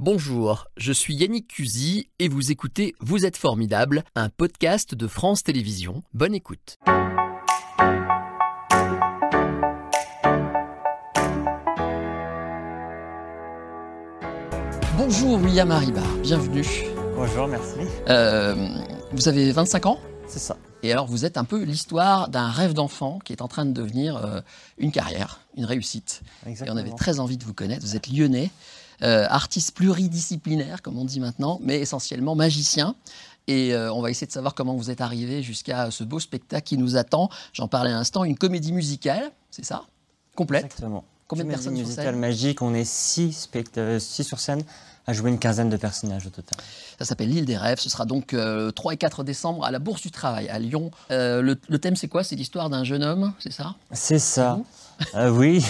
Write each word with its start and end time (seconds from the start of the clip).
Bonjour, 0.00 0.68
je 0.76 0.92
suis 0.92 1.14
Yannick 1.16 1.48
Cusy 1.48 2.08
et 2.20 2.28
vous 2.28 2.52
écoutez 2.52 2.94
Vous 3.00 3.26
êtes 3.26 3.36
formidable, 3.36 4.04
un 4.14 4.28
podcast 4.28 4.94
de 4.94 5.08
France 5.08 5.42
Télévisions. 5.42 6.04
Bonne 6.14 6.34
écoute. 6.36 6.78
Bonjour 14.96 15.40
William 15.42 15.70
Haribar, 15.70 16.04
bienvenue. 16.22 16.64
Bonjour, 17.14 17.46
merci. 17.46 17.76
Euh, 18.08 18.54
vous 19.12 19.28
avez 19.28 19.50
25 19.52 19.86
ans? 19.86 19.98
C'est 20.26 20.38
ça. 20.38 20.56
et 20.82 20.92
alors 20.92 21.06
vous 21.06 21.24
êtes 21.24 21.38
un 21.38 21.44
peu 21.44 21.62
l'histoire 21.62 22.28
d'un 22.28 22.48
rêve 22.50 22.74
d'enfant 22.74 23.18
qui 23.24 23.32
est 23.32 23.40
en 23.40 23.48
train 23.48 23.64
de 23.64 23.72
devenir 23.72 24.16
euh, 24.18 24.40
une 24.76 24.92
carrière, 24.92 25.40
une 25.56 25.64
réussite. 25.64 26.22
Et 26.46 26.50
Exactement. 26.50 26.76
on 26.76 26.80
avait 26.80 26.94
très 26.94 27.18
envie 27.18 27.38
de 27.38 27.44
vous 27.44 27.54
connaître. 27.54 27.82
Vous 27.82 27.96
êtes 27.96 28.08
lyonnais, 28.08 28.50
euh, 29.02 29.26
artiste 29.28 29.74
pluridisciplinaire, 29.74 30.82
comme 30.82 30.98
on 30.98 31.04
dit 31.04 31.20
maintenant, 31.20 31.58
mais 31.62 31.78
essentiellement 31.78 32.34
magicien. 32.34 32.94
Et 33.46 33.72
euh, 33.72 33.92
on 33.92 34.02
va 34.02 34.10
essayer 34.10 34.26
de 34.26 34.32
savoir 34.32 34.54
comment 34.54 34.76
vous 34.76 34.90
êtes 34.90 35.00
arrivé 35.00 35.42
jusqu'à 35.42 35.90
ce 35.90 36.04
beau 36.04 36.20
spectacle 36.20 36.66
qui 36.66 36.76
nous 36.76 36.96
attend. 36.96 37.30
J'en 37.52 37.66
parlais 37.66 37.90
à 37.90 37.94
l'instant, 37.94 38.24
une 38.24 38.36
comédie 38.36 38.72
musicale, 38.72 39.30
c'est 39.50 39.64
ça? 39.64 39.84
Complète. 40.34 40.66
Exactement. 40.66 41.04
Combien 41.26 41.44
de 41.44 41.50
personnes 41.50 41.76
sur 41.76 41.84
musicale 41.84 42.06
scène 42.06 42.18
magique, 42.18 42.62
on 42.62 42.74
est 42.74 42.84
six, 42.84 43.32
spect- 43.32 43.78
euh, 43.78 43.98
six 43.98 44.24
sur 44.24 44.40
scène 44.40 44.62
à 45.08 45.12
jouer 45.14 45.30
une 45.30 45.38
quinzaine 45.38 45.70
de 45.70 45.76
personnages 45.78 46.26
au 46.26 46.30
total. 46.30 46.58
Ça 46.98 47.04
s'appelle 47.06 47.30
L'île 47.30 47.46
des 47.46 47.56
rêves. 47.56 47.78
Ce 47.80 47.88
sera 47.88 48.04
donc 48.04 48.34
euh, 48.34 48.70
3 48.70 48.92
et 48.92 48.96
4 48.98 49.24
décembre 49.24 49.64
à 49.64 49.70
la 49.70 49.78
Bourse 49.78 50.02
du 50.02 50.10
Travail 50.10 50.48
à 50.50 50.58
Lyon. 50.58 50.90
Euh, 51.10 51.40
le, 51.40 51.58
le 51.68 51.78
thème, 51.78 51.96
c'est 51.96 52.08
quoi? 52.08 52.22
C'est 52.22 52.36
l'histoire 52.36 52.68
d'un 52.68 52.84
jeune 52.84 53.02
homme, 53.02 53.32
c'est 53.40 53.52
ça? 53.52 53.74
C'est 53.92 54.18
ça. 54.20 54.58
Euh, 55.14 55.30
oui, 55.30 55.64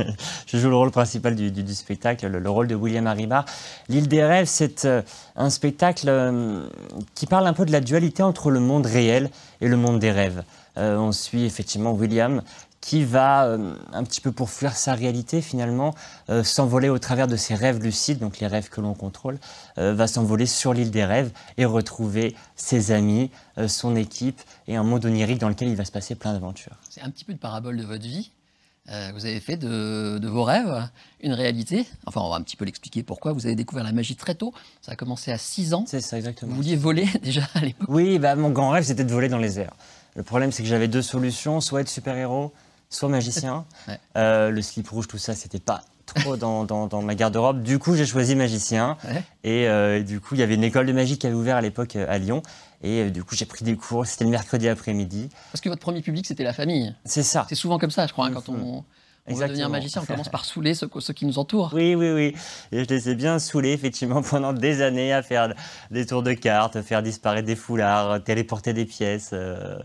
je 0.46 0.58
joue 0.58 0.68
le 0.68 0.76
rôle 0.76 0.90
principal 0.90 1.34
du, 1.34 1.50
du- 1.50 1.62
du 1.62 1.74
spectacle, 1.74 2.26
le, 2.26 2.38
le 2.38 2.50
rôle 2.50 2.66
de 2.68 2.74
William 2.74 3.06
Haribar. 3.06 3.46
L'île 3.88 4.08
des 4.08 4.22
rêves, 4.22 4.46
c'est 4.46 4.84
euh, 4.84 5.00
un 5.36 5.48
spectacle 5.48 6.06
euh, 6.06 6.68
qui 7.14 7.24
parle 7.24 7.46
un 7.46 7.54
peu 7.54 7.64
de 7.64 7.72
la 7.72 7.80
dualité 7.80 8.22
entre 8.22 8.50
le 8.50 8.60
monde 8.60 8.84
réel 8.84 9.30
et 9.62 9.68
le 9.68 9.78
monde 9.78 10.00
des 10.00 10.10
rêves. 10.12 10.42
On 10.76 11.12
suit 11.12 11.44
effectivement 11.46 11.92
William 11.92 12.42
qui 12.84 13.02
va, 13.02 13.46
euh, 13.46 13.74
un 13.94 14.04
petit 14.04 14.20
peu 14.20 14.30
pour 14.30 14.50
fuir 14.50 14.76
sa 14.76 14.92
réalité 14.92 15.40
finalement, 15.40 15.94
euh, 16.28 16.44
s'envoler 16.44 16.90
au 16.90 16.98
travers 16.98 17.26
de 17.26 17.34
ses 17.34 17.54
rêves 17.54 17.82
lucides, 17.82 18.18
donc 18.18 18.40
les 18.40 18.46
rêves 18.46 18.68
que 18.68 18.82
l'on 18.82 18.92
contrôle, 18.92 19.38
euh, 19.78 19.94
va 19.94 20.06
s'envoler 20.06 20.44
sur 20.44 20.74
l'île 20.74 20.90
des 20.90 21.06
rêves 21.06 21.30
et 21.56 21.64
retrouver 21.64 22.36
ses 22.56 22.92
amis, 22.92 23.30
son 23.68 23.96
équipe 23.96 24.38
et 24.68 24.76
un 24.76 24.82
monde 24.82 25.04
onirique 25.06 25.38
dans 25.38 25.48
lequel 25.48 25.68
il 25.68 25.76
va 25.76 25.86
se 25.86 25.92
passer 25.92 26.14
plein 26.14 26.34
d'aventures. 26.34 26.76
C'est 26.90 27.00
un 27.00 27.08
petit 27.08 27.24
peu 27.24 27.32
une 27.32 27.38
parabole 27.38 27.78
de 27.78 27.84
votre 27.84 28.02
vie. 28.02 28.30
Vous 28.86 29.24
avez 29.24 29.40
fait 29.40 29.56
de, 29.56 30.18
de 30.18 30.28
vos 30.28 30.42
rêves 30.42 30.88
une 31.20 31.32
réalité. 31.32 31.86
Enfin, 32.04 32.20
on 32.20 32.28
va 32.28 32.36
un 32.36 32.42
petit 32.42 32.56
peu 32.56 32.64
l'expliquer 32.64 33.02
pourquoi. 33.02 33.32
Vous 33.32 33.46
avez 33.46 33.54
découvert 33.54 33.84
la 33.84 33.92
magie 33.92 34.16
très 34.16 34.34
tôt. 34.34 34.52
Ça 34.82 34.92
a 34.92 34.96
commencé 34.96 35.32
à 35.32 35.38
6 35.38 35.72
ans. 35.72 35.84
C'est 35.86 36.00
ça 36.00 36.16
Vous 36.16 36.18
exactement. 36.18 36.54
vouliez 36.54 36.76
voler 36.76 37.08
déjà 37.22 37.48
à 37.54 37.60
l'époque. 37.60 37.88
Oui, 37.88 38.18
bah, 38.18 38.36
mon 38.36 38.50
grand 38.50 38.70
rêve, 38.70 38.84
c'était 38.84 39.04
de 39.04 39.12
voler 39.12 39.28
dans 39.28 39.38
les 39.38 39.58
airs. 39.58 39.74
Le 40.16 40.22
problème, 40.22 40.52
c'est 40.52 40.62
que 40.62 40.68
j'avais 40.68 40.88
deux 40.88 41.02
solutions, 41.02 41.60
soit 41.60 41.80
être 41.80 41.88
super-héros, 41.88 42.52
soit 42.94 43.08
magicien. 43.08 43.64
Ouais. 43.88 43.98
Euh, 44.16 44.50
le 44.50 44.62
slip 44.62 44.88
rouge, 44.88 45.06
tout 45.08 45.18
ça, 45.18 45.34
c'était 45.34 45.58
pas 45.60 45.82
trop 46.06 46.36
dans, 46.36 46.64
dans- 46.64 46.86
dans 46.86 47.02
ma 47.02 47.14
garde-robe. 47.14 47.62
Du 47.62 47.78
coup, 47.78 47.94
j'ai 47.96 48.06
choisi 48.06 48.34
magicien. 48.36 48.96
Ouais. 49.04 49.22
Et 49.42 49.68
euh, 49.68 50.02
du 50.02 50.20
coup, 50.20 50.34
il 50.34 50.40
y 50.40 50.42
avait 50.42 50.54
une 50.54 50.64
école 50.64 50.86
de 50.86 50.92
magie 50.92 51.18
qui 51.18 51.26
avait 51.26 51.34
ouvert 51.36 51.56
à 51.56 51.60
l'époque 51.60 51.96
euh, 51.96 52.06
à 52.08 52.18
Lyon. 52.18 52.42
Et 52.82 53.02
euh, 53.04 53.10
du 53.10 53.24
coup, 53.24 53.34
j'ai 53.34 53.46
pris 53.46 53.64
des 53.64 53.76
cours. 53.76 54.06
C'était 54.06 54.24
le 54.24 54.30
mercredi 54.30 54.68
après-midi. 54.68 55.28
Parce 55.52 55.60
que 55.60 55.68
votre 55.68 55.80
premier 55.80 56.02
public, 56.02 56.26
c'était 56.26 56.44
la 56.44 56.52
famille. 56.52 56.94
C'est 57.04 57.22
ça. 57.22 57.46
C'est 57.48 57.54
souvent 57.54 57.78
comme 57.78 57.90
ça, 57.90 58.06
je 58.06 58.12
crois, 58.12 58.26
hein, 58.26 58.32
quand 58.34 58.48
on, 58.50 58.52
Mhm. 58.52 58.82
on 59.28 59.34
veut 59.34 59.48
devenir 59.48 59.70
magicien. 59.70 60.02
On 60.02 60.04
commence 60.06 60.28
par 60.28 60.44
saouler 60.44 60.74
ceux, 60.74 60.88
ceux 61.00 61.14
qui 61.14 61.24
nous 61.24 61.38
entourent. 61.38 61.70
Oui, 61.74 61.94
oui, 61.94 62.10
oui. 62.12 62.34
Et 62.72 62.84
je 62.84 62.88
les 62.88 63.08
ai 63.08 63.14
bien 63.14 63.38
saoulés, 63.38 63.72
effectivement, 63.72 64.20
pendant 64.30 64.52
des 64.52 64.82
années 64.82 65.12
à 65.14 65.22
faire 65.22 65.54
des 65.90 66.04
tours 66.04 66.22
de 66.22 66.34
cartes, 66.34 66.80
faire 66.82 67.02
disparaître 67.02 67.46
des 67.46 67.56
foulards, 67.56 68.22
téléporter 68.22 68.74
des 68.74 68.84
pièces. 68.84 69.30
euh, 69.32 69.78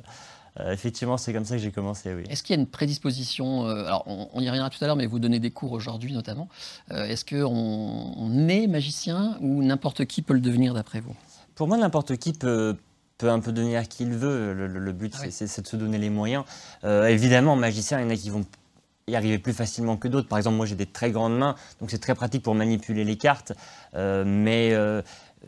euh, 0.60 0.72
effectivement, 0.74 1.18
c'est 1.18 1.34
comme 1.34 1.46
ça 1.46 1.56
que 1.56 1.62
j'ai 1.62 1.72
commencé, 1.72 2.14
oui. 2.14 2.24
Est-ce 2.30 2.44
qu'il 2.44 2.56
y 2.56 2.60
a 2.60 2.62
une 2.62 2.68
prédisposition 2.68 3.66
euh, 3.68 3.86
Alors, 3.86 4.04
on, 4.08 4.28
on 4.34 4.42
y 4.42 4.48
reviendra 4.48 4.70
tout 4.70 4.84
à 4.84 4.88
l'heure, 4.88 4.96
mais 4.96 5.06
vous 5.06 5.20
donnez 5.20 5.40
des 5.40 5.52
cours 5.52 5.72
aujourd'hui 5.72 6.14
notamment. 6.14 6.48
Euh, 6.92 7.06
Est-ce 7.06 7.24
qu'on 7.26 8.14
on 8.18 8.48
est 8.48 8.68
magicien 8.68 9.38
ou 9.42 9.64
n'importe 9.64 10.06
qui 10.06 10.22
peut 10.22 10.34
le 10.34 10.40
devenir 10.42 10.74
d'après 10.74 11.00
vous? 11.00 11.16
Pour 11.56 11.68
moi, 11.68 11.78
n'importe 11.78 12.18
qui 12.18 12.34
peut, 12.34 12.76
peut 13.18 13.30
un 13.30 13.40
peu 13.40 13.52
devenir 13.52 13.88
qui 13.88 14.04
il 14.04 14.12
veut. 14.14 14.54
Le, 14.54 14.68
le- 14.68 14.80
le 14.80 14.94
but, 14.94 15.14
Ah 15.16 15.26
c'est- 15.30 15.46
oui. 15.46 15.62
de 15.64 15.68
se 15.68 15.76
donner 15.76 15.98
les 15.98 16.10
moyens. 16.10 16.44
Évidemment, 16.84 17.56
magicien, 17.56 18.00
il 18.00 18.04
y 18.04 18.08
en 18.08 18.10
a 18.10 18.16
qui 18.16 18.30
vont 18.30 18.46
y 19.08 19.16
arriver 19.16 19.40
plus 19.40 19.54
facilement 19.54 19.98
que 19.98 20.08
d'autres. 20.08 20.28
Par 20.28 20.38
exemple, 20.38 20.58
moi, 20.58 20.66
j'ai 20.68 20.76
des 20.76 20.86
très 20.86 21.10
grandes 21.12 21.36
mains, 21.38 21.56
donc 21.82 21.90
c'est 21.90 21.98
très 21.98 22.14
pratique 22.14 22.44
pour 22.44 22.54
manipuler 22.54 23.04
les 23.04 23.18
cartes. 23.18 23.54
Euh, 23.96 24.24
mais 24.24 24.70
euh, 24.74 25.02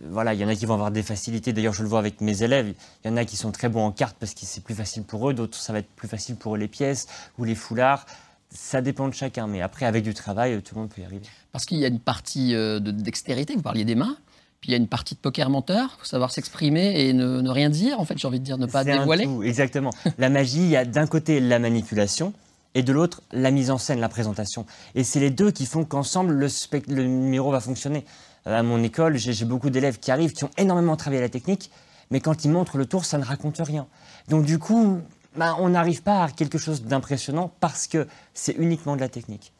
voilà, 0.03 0.33
il 0.33 0.39
y 0.39 0.45
en 0.45 0.47
a 0.47 0.55
qui 0.55 0.65
vont 0.65 0.75
avoir 0.75 0.91
des 0.91 1.03
facilités. 1.03 1.53
D'ailleurs, 1.53 1.73
je 1.73 1.83
le 1.83 1.89
vois 1.89 1.99
avec 1.99 2.21
mes 2.21 2.43
élèves. 2.43 2.73
Il 3.03 3.09
y 3.09 3.13
en 3.13 3.17
a 3.17 3.25
qui 3.25 3.35
sont 3.35 3.51
très 3.51 3.69
bons 3.69 3.85
en 3.85 3.91
cartes 3.91 4.15
parce 4.19 4.33
que 4.33 4.41
c'est 4.43 4.63
plus 4.63 4.75
facile 4.75 5.03
pour 5.03 5.29
eux. 5.29 5.33
D'autres, 5.33 5.57
ça 5.57 5.73
va 5.73 5.79
être 5.79 5.91
plus 5.95 6.07
facile 6.07 6.35
pour 6.35 6.55
eux 6.55 6.57
les 6.57 6.67
pièces 6.67 7.07
ou 7.37 7.43
les 7.43 7.55
foulards. 7.55 8.05
Ça 8.49 8.81
dépend 8.81 9.07
de 9.07 9.13
chacun. 9.13 9.47
Mais 9.47 9.61
après, 9.61 9.85
avec 9.85 10.03
du 10.03 10.13
travail, 10.13 10.61
tout 10.61 10.75
le 10.75 10.81
monde 10.81 10.89
peut 10.89 11.01
y 11.01 11.05
arriver. 11.05 11.25
Parce 11.51 11.65
qu'il 11.65 11.77
y 11.77 11.85
a 11.85 11.87
une 11.87 11.99
partie 11.99 12.55
euh, 12.55 12.79
de 12.79 12.91
dextérité, 12.91 13.55
vous 13.55 13.61
parliez 13.61 13.85
des 13.85 13.95
mains, 13.95 14.17
puis 14.61 14.69
il 14.69 14.71
y 14.71 14.75
a 14.75 14.77
une 14.77 14.87
partie 14.87 15.15
de 15.15 15.19
poker 15.19 15.49
menteur, 15.49 15.95
il 15.97 15.99
faut 16.01 16.05
savoir 16.05 16.31
s'exprimer 16.31 17.01
et 17.01 17.13
ne, 17.13 17.41
ne 17.41 17.49
rien 17.49 17.69
dire, 17.69 17.99
en 17.99 18.05
fait, 18.05 18.17
j'ai 18.17 18.27
envie 18.27 18.39
de 18.39 18.45
dire, 18.45 18.57
ne 18.57 18.67
pas 18.67 18.81
un 18.81 18.99
dévoiler. 18.99 19.25
tout, 19.25 19.43
exactement. 19.43 19.91
la 20.17 20.29
magie, 20.29 20.61
il 20.61 20.69
y 20.69 20.77
a 20.77 20.85
d'un 20.85 21.07
côté 21.07 21.39
la 21.39 21.59
manipulation 21.59 22.33
et 22.75 22.83
de 22.83 22.93
l'autre 22.93 23.21
la 23.31 23.51
mise 23.51 23.71
en 23.71 23.77
scène, 23.77 23.99
la 23.99 24.09
présentation. 24.09 24.65
Et 24.95 25.03
c'est 25.03 25.19
les 25.19 25.31
deux 25.31 25.51
qui 25.51 25.65
font 25.65 25.83
qu'ensemble 25.83 26.33
le, 26.33 26.47
le 26.87 27.03
numéro 27.03 27.51
va 27.51 27.59
fonctionner. 27.59 28.05
Euh, 28.47 28.57
à 28.57 28.63
mon 28.63 28.81
école, 28.83 29.17
j'ai 29.17 29.45
beaucoup 29.45 29.69
d'élèves 29.69 29.99
qui 29.99 30.11
arrivent, 30.11 30.33
qui 30.33 30.43
ont 30.43 30.51
énormément 30.57 30.95
travaillé 30.95 31.21
la 31.21 31.29
technique, 31.29 31.71
mais 32.09 32.19
quand 32.19 32.45
ils 32.45 32.51
montrent 32.51 32.77
le 32.77 32.85
tour, 32.85 33.05
ça 33.05 33.17
ne 33.17 33.23
raconte 33.23 33.57
rien. 33.59 33.87
Donc 34.27 34.45
du 34.45 34.59
coup, 34.59 34.99
bah, 35.35 35.55
on 35.59 35.69
n'arrive 35.69 36.03
pas 36.03 36.23
à 36.23 36.29
quelque 36.29 36.57
chose 36.57 36.83
d'impressionnant 36.83 37.51
parce 37.59 37.87
que 37.87 38.07
c'est 38.33 38.53
uniquement 38.53 38.95
de 38.95 39.01
la 39.01 39.09
technique. 39.09 39.53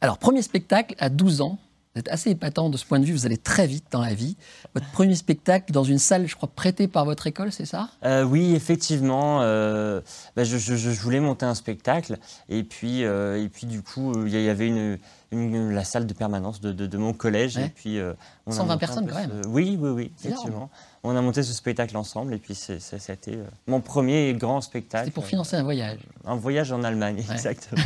Alors, 0.00 0.18
premier 0.18 0.42
spectacle 0.42 0.94
à 0.98 1.08
12 1.08 1.40
ans, 1.40 1.58
vous 1.94 2.00
êtes 2.00 2.08
assez 2.08 2.30
épatant 2.30 2.70
de 2.70 2.76
ce 2.76 2.84
point 2.84 2.98
de 2.98 3.04
vue, 3.04 3.12
vous 3.12 3.24
allez 3.24 3.36
très 3.36 3.68
vite 3.68 3.84
dans 3.92 4.00
la 4.00 4.14
vie. 4.14 4.36
Votre 4.74 4.90
premier 4.90 5.14
spectacle 5.14 5.70
dans 5.72 5.84
une 5.84 6.00
salle, 6.00 6.26
je 6.26 6.34
crois, 6.34 6.48
prêtée 6.52 6.88
par 6.88 7.04
votre 7.04 7.28
école, 7.28 7.52
c'est 7.52 7.66
ça? 7.66 7.88
Euh, 8.04 8.24
oui, 8.24 8.52
effectivement. 8.56 9.42
euh, 9.42 10.00
bah, 10.34 10.42
je, 10.42 10.58
je- 10.58 10.74
je 10.74 10.90
voulais 11.00 11.20
monter 11.20 11.46
un 11.46 11.54
spectacle 11.54 12.16
et 12.48 12.64
puis, 12.64 13.04
euh, 13.04 13.40
et 13.40 13.48
puis 13.48 13.68
du 13.68 13.80
coup, 13.82 14.26
il 14.26 14.32
y 14.40 14.48
avait 14.48 14.66
une, 14.66 14.98
une- 15.30 15.70
la 15.72 15.84
salle 15.84 16.06
de 16.06 16.14
permanence 16.14 16.60
de, 16.60 16.72
de- 16.72 16.86
de 16.86 16.98
mon 16.98 17.12
collège. 17.12 17.58
Ouais. 17.58 17.66
Et 17.66 17.68
puis, 17.68 17.98
euh, 18.00 18.12
on 18.46 18.50
a 18.50 18.54
120 18.56 18.64
monté 18.72 18.74
un 18.74 18.78
personnes, 18.88 19.06
quand 19.08 19.14
même. 19.14 19.42
ce- 19.44 19.48
Oui, 19.48 19.78
oui, 19.80 19.90
oui, 19.90 20.12
effectivement. 20.18 20.70
On 21.04 21.14
a 21.14 21.20
monté 21.20 21.44
ce 21.44 21.52
spectacle 21.52 21.96
ensemble 21.96 22.34
et 22.34 22.38
puis 22.38 22.54
ça 22.56 22.72
a 22.74 23.12
été 23.12 23.38
mon 23.68 23.80
premier 23.80 24.32
grand 24.34 24.60
spectacle. 24.62 25.04
C'était 25.04 25.14
pour 25.14 25.26
financer 25.26 25.54
un 25.54 25.62
voyage. 25.62 26.00
Un 26.24 26.34
voyage 26.34 26.72
en 26.72 26.82
Allemagne, 26.82 27.18
exactement. 27.30 27.82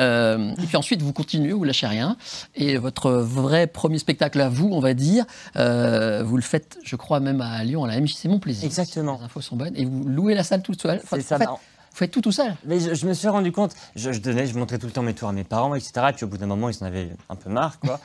Euh, 0.00 0.52
et 0.62 0.66
puis 0.66 0.76
ensuite, 0.76 1.02
vous 1.02 1.12
continuez, 1.12 1.52
vous 1.52 1.64
lâchez 1.64 1.86
rien. 1.86 2.16
Et 2.54 2.76
votre 2.76 3.10
vrai 3.12 3.66
premier 3.66 3.98
spectacle 3.98 4.40
à 4.40 4.48
vous, 4.48 4.68
on 4.72 4.80
va 4.80 4.94
dire, 4.94 5.24
euh, 5.56 6.22
vous 6.24 6.36
le 6.36 6.42
faites, 6.42 6.78
je 6.84 6.96
crois, 6.96 7.20
même 7.20 7.40
à 7.40 7.62
Lyon, 7.64 7.84
à 7.84 7.88
la 7.88 8.00
MJC 8.00 8.26
Mon 8.26 8.38
Plaisir. 8.38 8.64
Exactement. 8.64 9.18
Les 9.18 9.24
infos 9.26 9.40
sont 9.40 9.56
bonnes. 9.56 9.74
Et 9.76 9.84
vous 9.84 10.04
louez 10.04 10.34
la 10.34 10.42
salle 10.44 10.62
tout 10.62 10.74
seul. 10.74 11.00
Enfin, 11.02 11.16
C'est 11.16 11.22
ça. 11.22 11.38
vous 11.38 11.56
faites 11.94 12.10
tout 12.10 12.20
tout 12.20 12.32
seul. 12.32 12.54
Mais 12.64 12.80
je, 12.80 12.94
je 12.94 13.06
me 13.06 13.12
suis 13.14 13.28
rendu 13.28 13.52
compte, 13.52 13.72
je, 13.96 14.12
je 14.12 14.20
donnais, 14.20 14.46
je 14.46 14.58
montrais 14.58 14.78
tout 14.78 14.86
le 14.86 14.92
temps 14.92 15.02
mes 15.02 15.14
tours 15.14 15.28
à 15.28 15.32
mes 15.32 15.44
parents, 15.44 15.74
etc. 15.74 15.92
Et 16.10 16.12
puis 16.12 16.24
au 16.24 16.28
bout 16.28 16.38
d'un 16.38 16.46
moment, 16.46 16.68
ils 16.68 16.82
en 16.82 16.86
avaient 16.86 17.10
un 17.28 17.36
peu 17.36 17.50
marre, 17.50 17.78
quoi. 17.80 18.00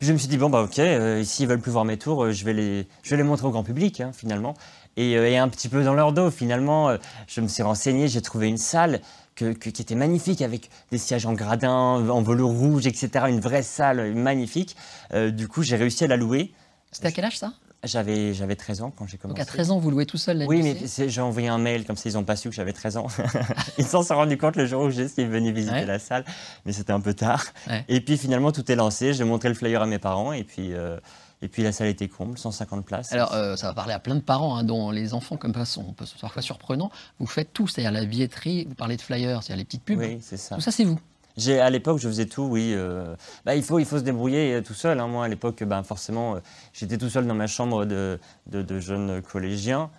Puis 0.00 0.08
je 0.08 0.14
me 0.14 0.18
suis 0.18 0.28
dit, 0.28 0.38
bon, 0.38 0.48
bah 0.48 0.62
ok, 0.62 0.78
euh, 0.78 1.22
s'ils 1.24 1.46
veulent 1.46 1.60
plus 1.60 1.70
voir 1.70 1.84
mes 1.84 1.98
tours, 1.98 2.24
euh, 2.24 2.32
je, 2.32 2.42
vais 2.46 2.54
les, 2.54 2.86
je 3.02 3.10
vais 3.10 3.18
les 3.18 3.22
montrer 3.22 3.46
au 3.46 3.50
grand 3.50 3.62
public, 3.62 4.00
hein, 4.00 4.12
finalement. 4.14 4.54
Et, 4.96 5.14
euh, 5.18 5.28
et 5.28 5.36
un 5.36 5.46
petit 5.50 5.68
peu 5.68 5.84
dans 5.84 5.92
leur 5.92 6.14
dos, 6.14 6.30
finalement, 6.30 6.88
euh, 6.88 6.96
je 7.28 7.42
me 7.42 7.48
suis 7.48 7.62
renseigné, 7.62 8.08
j'ai 8.08 8.22
trouvé 8.22 8.48
une 8.48 8.56
salle 8.56 9.00
que- 9.34 9.52
qui 9.52 9.68
était 9.82 9.94
magnifique, 9.94 10.40
avec 10.40 10.70
des 10.90 10.96
sièges 10.96 11.26
en 11.26 11.34
gradin, 11.34 11.70
en 11.70 12.22
velours 12.22 12.50
rouge, 12.52 12.86
etc. 12.86 13.26
Une 13.28 13.40
vraie 13.40 13.62
salle 13.62 14.14
magnifique. 14.14 14.74
Du 15.14 15.48
coup, 15.48 15.62
j'ai 15.62 15.76
réussi 15.76 16.04
à 16.04 16.06
la 16.06 16.16
louer. 16.16 16.52
C'était 16.92 17.08
à 17.08 17.12
quel 17.12 17.26
âge 17.26 17.38
ça? 17.38 17.52
J'avais 17.82 18.34
j'avais 18.34 18.56
13 18.56 18.82
ans 18.82 18.92
quand 18.94 19.06
j'ai 19.06 19.16
Donc 19.16 19.22
commencé. 19.22 19.40
à 19.40 19.44
13 19.46 19.70
ans, 19.70 19.78
vous 19.78 19.90
louez 19.90 20.04
tout 20.04 20.18
seul 20.18 20.36
la 20.36 20.44
Oui, 20.46 20.62
mais 20.62 21.08
j'ai 21.08 21.20
envoyé 21.22 21.48
un 21.48 21.56
mail, 21.58 21.86
comme 21.86 21.96
ça 21.96 22.10
ils 22.10 22.14
n'ont 22.14 22.24
pas 22.24 22.36
su 22.36 22.50
que 22.50 22.54
j'avais 22.54 22.74
13 22.74 22.98
ans. 22.98 23.06
ils 23.78 23.86
s'en 23.86 24.02
sont 24.02 24.16
rendus 24.16 24.36
compte 24.36 24.56
le 24.56 24.66
jour 24.66 24.82
où 24.84 24.90
j'ai 24.90 25.08
suis 25.08 25.24
venu 25.24 25.50
visiter 25.52 25.70
Ouais. 25.76 25.86
la 25.86 25.98
salle, 25.98 26.24
mais 26.66 26.72
c'était 26.72 26.92
un 26.92 27.00
peu 27.00 27.14
tard. 27.14 27.42
Ouais. 27.68 27.84
Et 27.88 28.00
puis 28.02 28.18
finalement 28.18 28.52
tout 28.52 28.70
est 28.70 28.76
lancé, 28.76 29.14
j'ai 29.14 29.24
montré 29.24 29.48
le 29.48 29.54
flyer 29.54 29.80
à 29.80 29.86
mes 29.86 29.98
parents 29.98 30.32
et 30.34 30.44
puis, 30.44 30.74
euh, 30.74 30.98
et 31.40 31.48
puis 31.48 31.62
la 31.62 31.72
salle 31.72 31.86
était 31.86 32.08
comble, 32.08 32.36
150 32.36 32.84
places. 32.84 33.12
Alors, 33.14 33.32
euh, 33.32 33.56
ça 33.56 33.68
va 33.68 33.72
parler 33.72 33.94
à 33.94 33.98
plein 33.98 34.14
de 34.16 34.20
parents, 34.20 34.56
hein, 34.56 34.64
dont 34.64 34.90
les 34.90 35.14
enfants, 35.14 35.38
comme 35.38 35.54
ça, 35.54 35.64
sont 35.64 35.94
parfois 36.20 36.42
surprenants. 36.42 36.90
Vous 37.18 37.26
faites 37.26 37.54
tout, 37.54 37.66
c'est-à-dire 37.66 37.92
la 37.92 38.04
billetterie, 38.04 38.66
vous 38.68 38.74
parlez 38.74 38.98
de 38.98 39.02
flyers, 39.02 39.42
c'est-à-dire 39.42 39.56
les 39.60 39.64
petites 39.64 39.84
pubs. 39.84 39.98
oui, 39.98 40.18
c'est 40.20 40.36
ça. 40.36 40.56
Tout 40.56 40.60
ça, 40.60 40.70
c'est 40.70 40.84
vous. 40.84 41.00
J'ai, 41.36 41.60
à 41.60 41.70
l'époque, 41.70 41.98
je 41.98 42.08
faisais 42.08 42.26
tout, 42.26 42.42
oui. 42.42 42.72
euh, 42.74 43.14
bah, 43.44 43.54
il, 43.54 43.62
faut, 43.62 43.78
il 43.78 43.84
faut 43.86 43.98
se 43.98 44.02
débrouiller 44.04 44.54
euh, 44.56 44.62
tout 44.62 44.74
seul. 44.74 45.00
hein. 45.00 45.06
Moi, 45.06 45.24
à 45.24 45.28
l'époque, 45.28 45.62
ben, 45.64 45.82
forcément, 45.82 46.34
euh, 46.36 46.40
j'étais 46.72 46.98
tout 46.98 47.08
seul 47.08 47.26
dans 47.26 47.34
ma 47.34 47.46
chambre 47.46 47.84
de, 47.84 48.18
de, 48.46 48.62
de 48.62 48.80
jeune 48.80 49.22
collégien. 49.22 49.90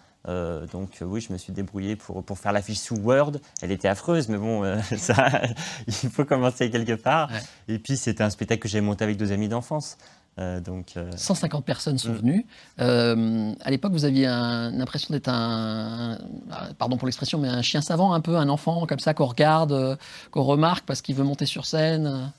Donc 0.72 1.00
oui, 1.02 1.20
je 1.20 1.34
me 1.34 1.38
suis 1.40 1.52
débrouillé 1.52 1.96
pour, 1.96 2.24
pour 2.24 2.38
faire 2.38 2.52
l'affiche 2.52 2.78
sous 2.78 2.96
Word. 2.96 3.32
Elle 3.64 3.72
était 3.72 3.88
affreuse, 3.88 4.30
mais 4.30 4.38
bon, 4.38 4.62
ça, 4.98 5.42
il 5.88 6.10
faut 6.12 6.26
commencer 6.26 6.70
quelque 6.70 6.94
part. 6.94 7.32
Ouais. 7.32 7.74
Et 7.76 7.80
puis 7.80 7.98
c'était 7.98 8.22
un 8.24 8.30
spectacle 8.30 8.62
que 8.62 8.68
j'ai 8.70 8.82
monté 8.82 9.04
avec 9.04 9.18
deux 9.18 9.32
amis 9.32 9.48
d'enfance. 9.48 9.98
Euh, 10.40 10.60
donc, 10.60 10.96
150 11.16 11.66
personnes 11.66 11.98
sont 11.98 12.14
mm. 12.14 12.16
venues. 12.16 12.46
à 12.78 13.70
l'époque, 13.70 13.92
vous 13.92 14.06
aviez 14.06 14.28
une 14.28 14.82
impression 14.82 15.14
d'être 15.14 15.30
un, 15.30 16.18
pardon 16.78 16.98
pour 16.98 17.08
l'expression, 17.08 17.40
mais 17.40 17.50
un 17.50 17.62
chien 17.62 17.82
savant, 17.82 18.14
un 18.14 18.22
peu, 18.22 18.38
un 18.38 18.50
enfant 18.50 18.86
comme 18.86 19.00
ça 19.00 19.14
qu'on 19.14 19.26
regarde, 19.26 19.98
qu'on 20.32 20.44
remarque 20.44 20.86
parce 20.86 21.02
qu'il 21.02 21.16
veut 21.16 21.24
monter 21.24 21.46
sur 21.46 21.66
scène. 21.66 22.32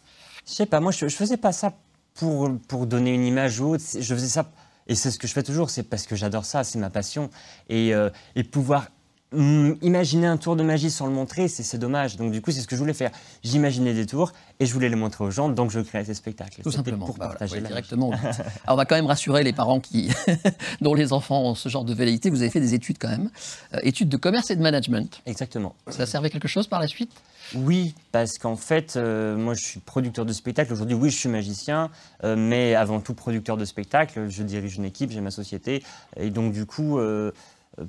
Je 0.47 0.53
sais 0.53 0.67
pas, 0.67 0.81
moi 0.81 0.93
je, 0.93 1.07
je 1.07 1.15
faisais 1.15 1.37
pas 1.37 1.53
ça 1.53 1.75
pour, 2.15 2.51
pour 2.69 2.87
donner 2.87 3.15
une 3.15 3.25
image 3.25 3.61
ou 3.61 3.75
autre. 3.75 3.85
Je 3.95 4.15
faisais 4.15 4.29
ça, 4.29 4.51
et 4.89 4.95
c'est 4.95 5.11
ce 5.11 5.19
que 5.19 5.27
je 5.27 5.33
fais 5.33 5.43
toujours, 5.43 5.71
c'est 5.71 5.85
parce 5.85 6.07
que 6.07 6.17
j'adore 6.17 6.45
ça, 6.45 6.65
c'est 6.65 6.79
ma 6.79 6.91
passion. 6.91 7.31
Et, 7.69 7.93
et 8.35 8.45
pouvoir 8.45 8.89
imaginer 9.33 10.27
un 10.27 10.37
tour 10.37 10.57
de 10.57 10.63
magie 10.63 10.91
sans 10.91 11.07
le 11.07 11.13
montrer, 11.13 11.49
c'est 11.49 11.79
dommage. 11.79 12.17
Donc 12.17 12.33
du 12.33 12.41
coup, 12.41 12.51
c'est 12.51 12.61
ce 12.61 12.67
que 12.67 12.77
je 12.77 12.81
voulais 12.81 12.93
faire. 12.93 13.11
J'imaginais 13.43 13.95
des 13.95 14.07
tours 14.07 14.33
et 14.61 14.67
je 14.67 14.73
voulais 14.73 14.89
les 14.89 14.97
montrer 14.97 15.25
aux 15.25 15.31
gens, 15.31 15.49
donc 15.49 15.71
je 15.71 15.81
créais 15.81 16.05
ces 16.05 16.15
spectacles. 16.15 16.63
Tout 16.63 16.71
simplement. 16.71 17.07
Pour 17.07 17.17
bah 17.17 17.29
partager 17.29 17.61
directement. 17.61 18.11
Alors 18.13 18.35
on 18.69 18.77
va 18.77 18.85
quand 18.85 18.95
même 18.95 19.07
rassurer 19.07 19.43
les 19.43 19.53
parents 19.53 19.81
qui, 19.81 20.11
dont 20.81 20.95
les 20.95 21.13
enfants 21.13 21.43
ont 21.43 21.55
ce 21.55 21.69
genre 21.69 21.85
de 21.85 21.95
velléité. 21.95 22.31
Vous 22.31 22.43
avez 22.43 22.51
fait 22.51 22.61
des 22.61 22.75
études 22.75 22.99
quand 22.99 23.09
même, 23.09 23.31
euh, 23.75 23.79
études 23.83 24.09
de 24.09 24.17
commerce 24.17 24.51
et 24.51 24.57
de 24.57 24.63
management. 24.63 25.23
Exactement. 25.27 25.75
Ça 25.89 26.07
servait 26.07 26.31
quelque 26.31 26.49
chose 26.49 26.67
par 26.67 26.81
la 26.81 26.87
suite? 26.87 27.11
Oui, 27.55 27.95
parce 28.13 28.39
qu'en 28.39 28.57
fait, 28.57 28.95
euh, 28.97 29.37
moi 29.37 29.55
je 29.55 29.65
suis 29.65 29.81
producteur 29.81 30.25
de 30.25 30.33
spectacle. 30.33 30.73
Aujourd'hui, 30.73 30.95
oui, 30.95 31.11
je 31.11 31.17
suis 31.17 31.29
magicien, 31.29 31.91
euh, 32.25 32.37
mais 32.37 32.75
avant 32.75 33.01
tout 33.01 33.15
producteur 33.15 33.57
de 33.57 33.65
spectacle. 33.65 34.29
Je 34.29 34.43
dirige 34.43 34.77
une 34.77 34.85
équipe, 34.85 35.11
j'ai 35.11 35.21
ma 35.21 35.31
société. 35.31 35.83
Et 36.17 36.31
donc, 36.31 36.53
du 36.53 36.67
coup, 36.67 36.99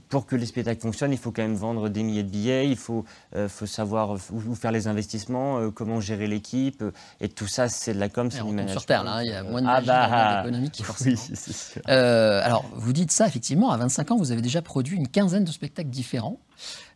pour 0.10 0.26
que 0.26 0.36
les 0.36 0.46
spectacles 0.46 0.82
fonctionnent, 0.82 1.12
il 1.12 1.18
faut 1.18 1.32
quand 1.32 1.42
même 1.42 1.56
vendre 1.56 1.90
des 1.90 2.04
milliers 2.04 2.24
de 2.24 2.30
billets, 2.30 2.70
il 2.70 2.78
faut, 2.78 3.04
euh, 3.36 3.50
faut 3.50 3.66
savoir 3.66 4.18
où, 4.32 4.56
faire 4.56 4.72
les 4.72 4.88
investissements, 4.88 5.60
euh, 5.60 5.72
comment 5.72 6.00
gérer 6.00 6.28
l'équipe, 6.28 6.84
et 7.20 7.28
tout 7.28 7.48
ça, 7.48 7.68
c'est 7.68 7.94
de 7.94 8.00
la 8.00 8.08
com, 8.08 8.32
c'est 8.32 8.44
du 8.44 8.52
management. 8.52 8.72
Sur 8.72 8.86
Terre, 8.86 9.04
là, 9.04 9.24
il 9.24 9.30
y 9.30 9.34
a 9.34 9.44
moins 9.44 9.62
de 9.62 9.68
ah 9.68 9.82
bah, 9.82 10.42
économique 10.42 10.82
forcément. 10.84 11.04
Oui, 11.34 11.38
sûr. 11.38 11.82
alors, 11.86 12.66
vous 12.76 12.94
dites 12.94 13.12
ça, 13.12 13.28
effectivement, 13.28 13.72
à 13.72 13.78
25 13.78 14.12
ans, 14.12 14.18
vous 14.18 14.32
avez 14.32 14.42
déjà 14.42 14.62
produit 14.62 14.96
une 14.96 15.08
quinzaine 15.08 15.44
de 15.44 15.52
spectacles 15.52 15.90
différents. 15.90 16.40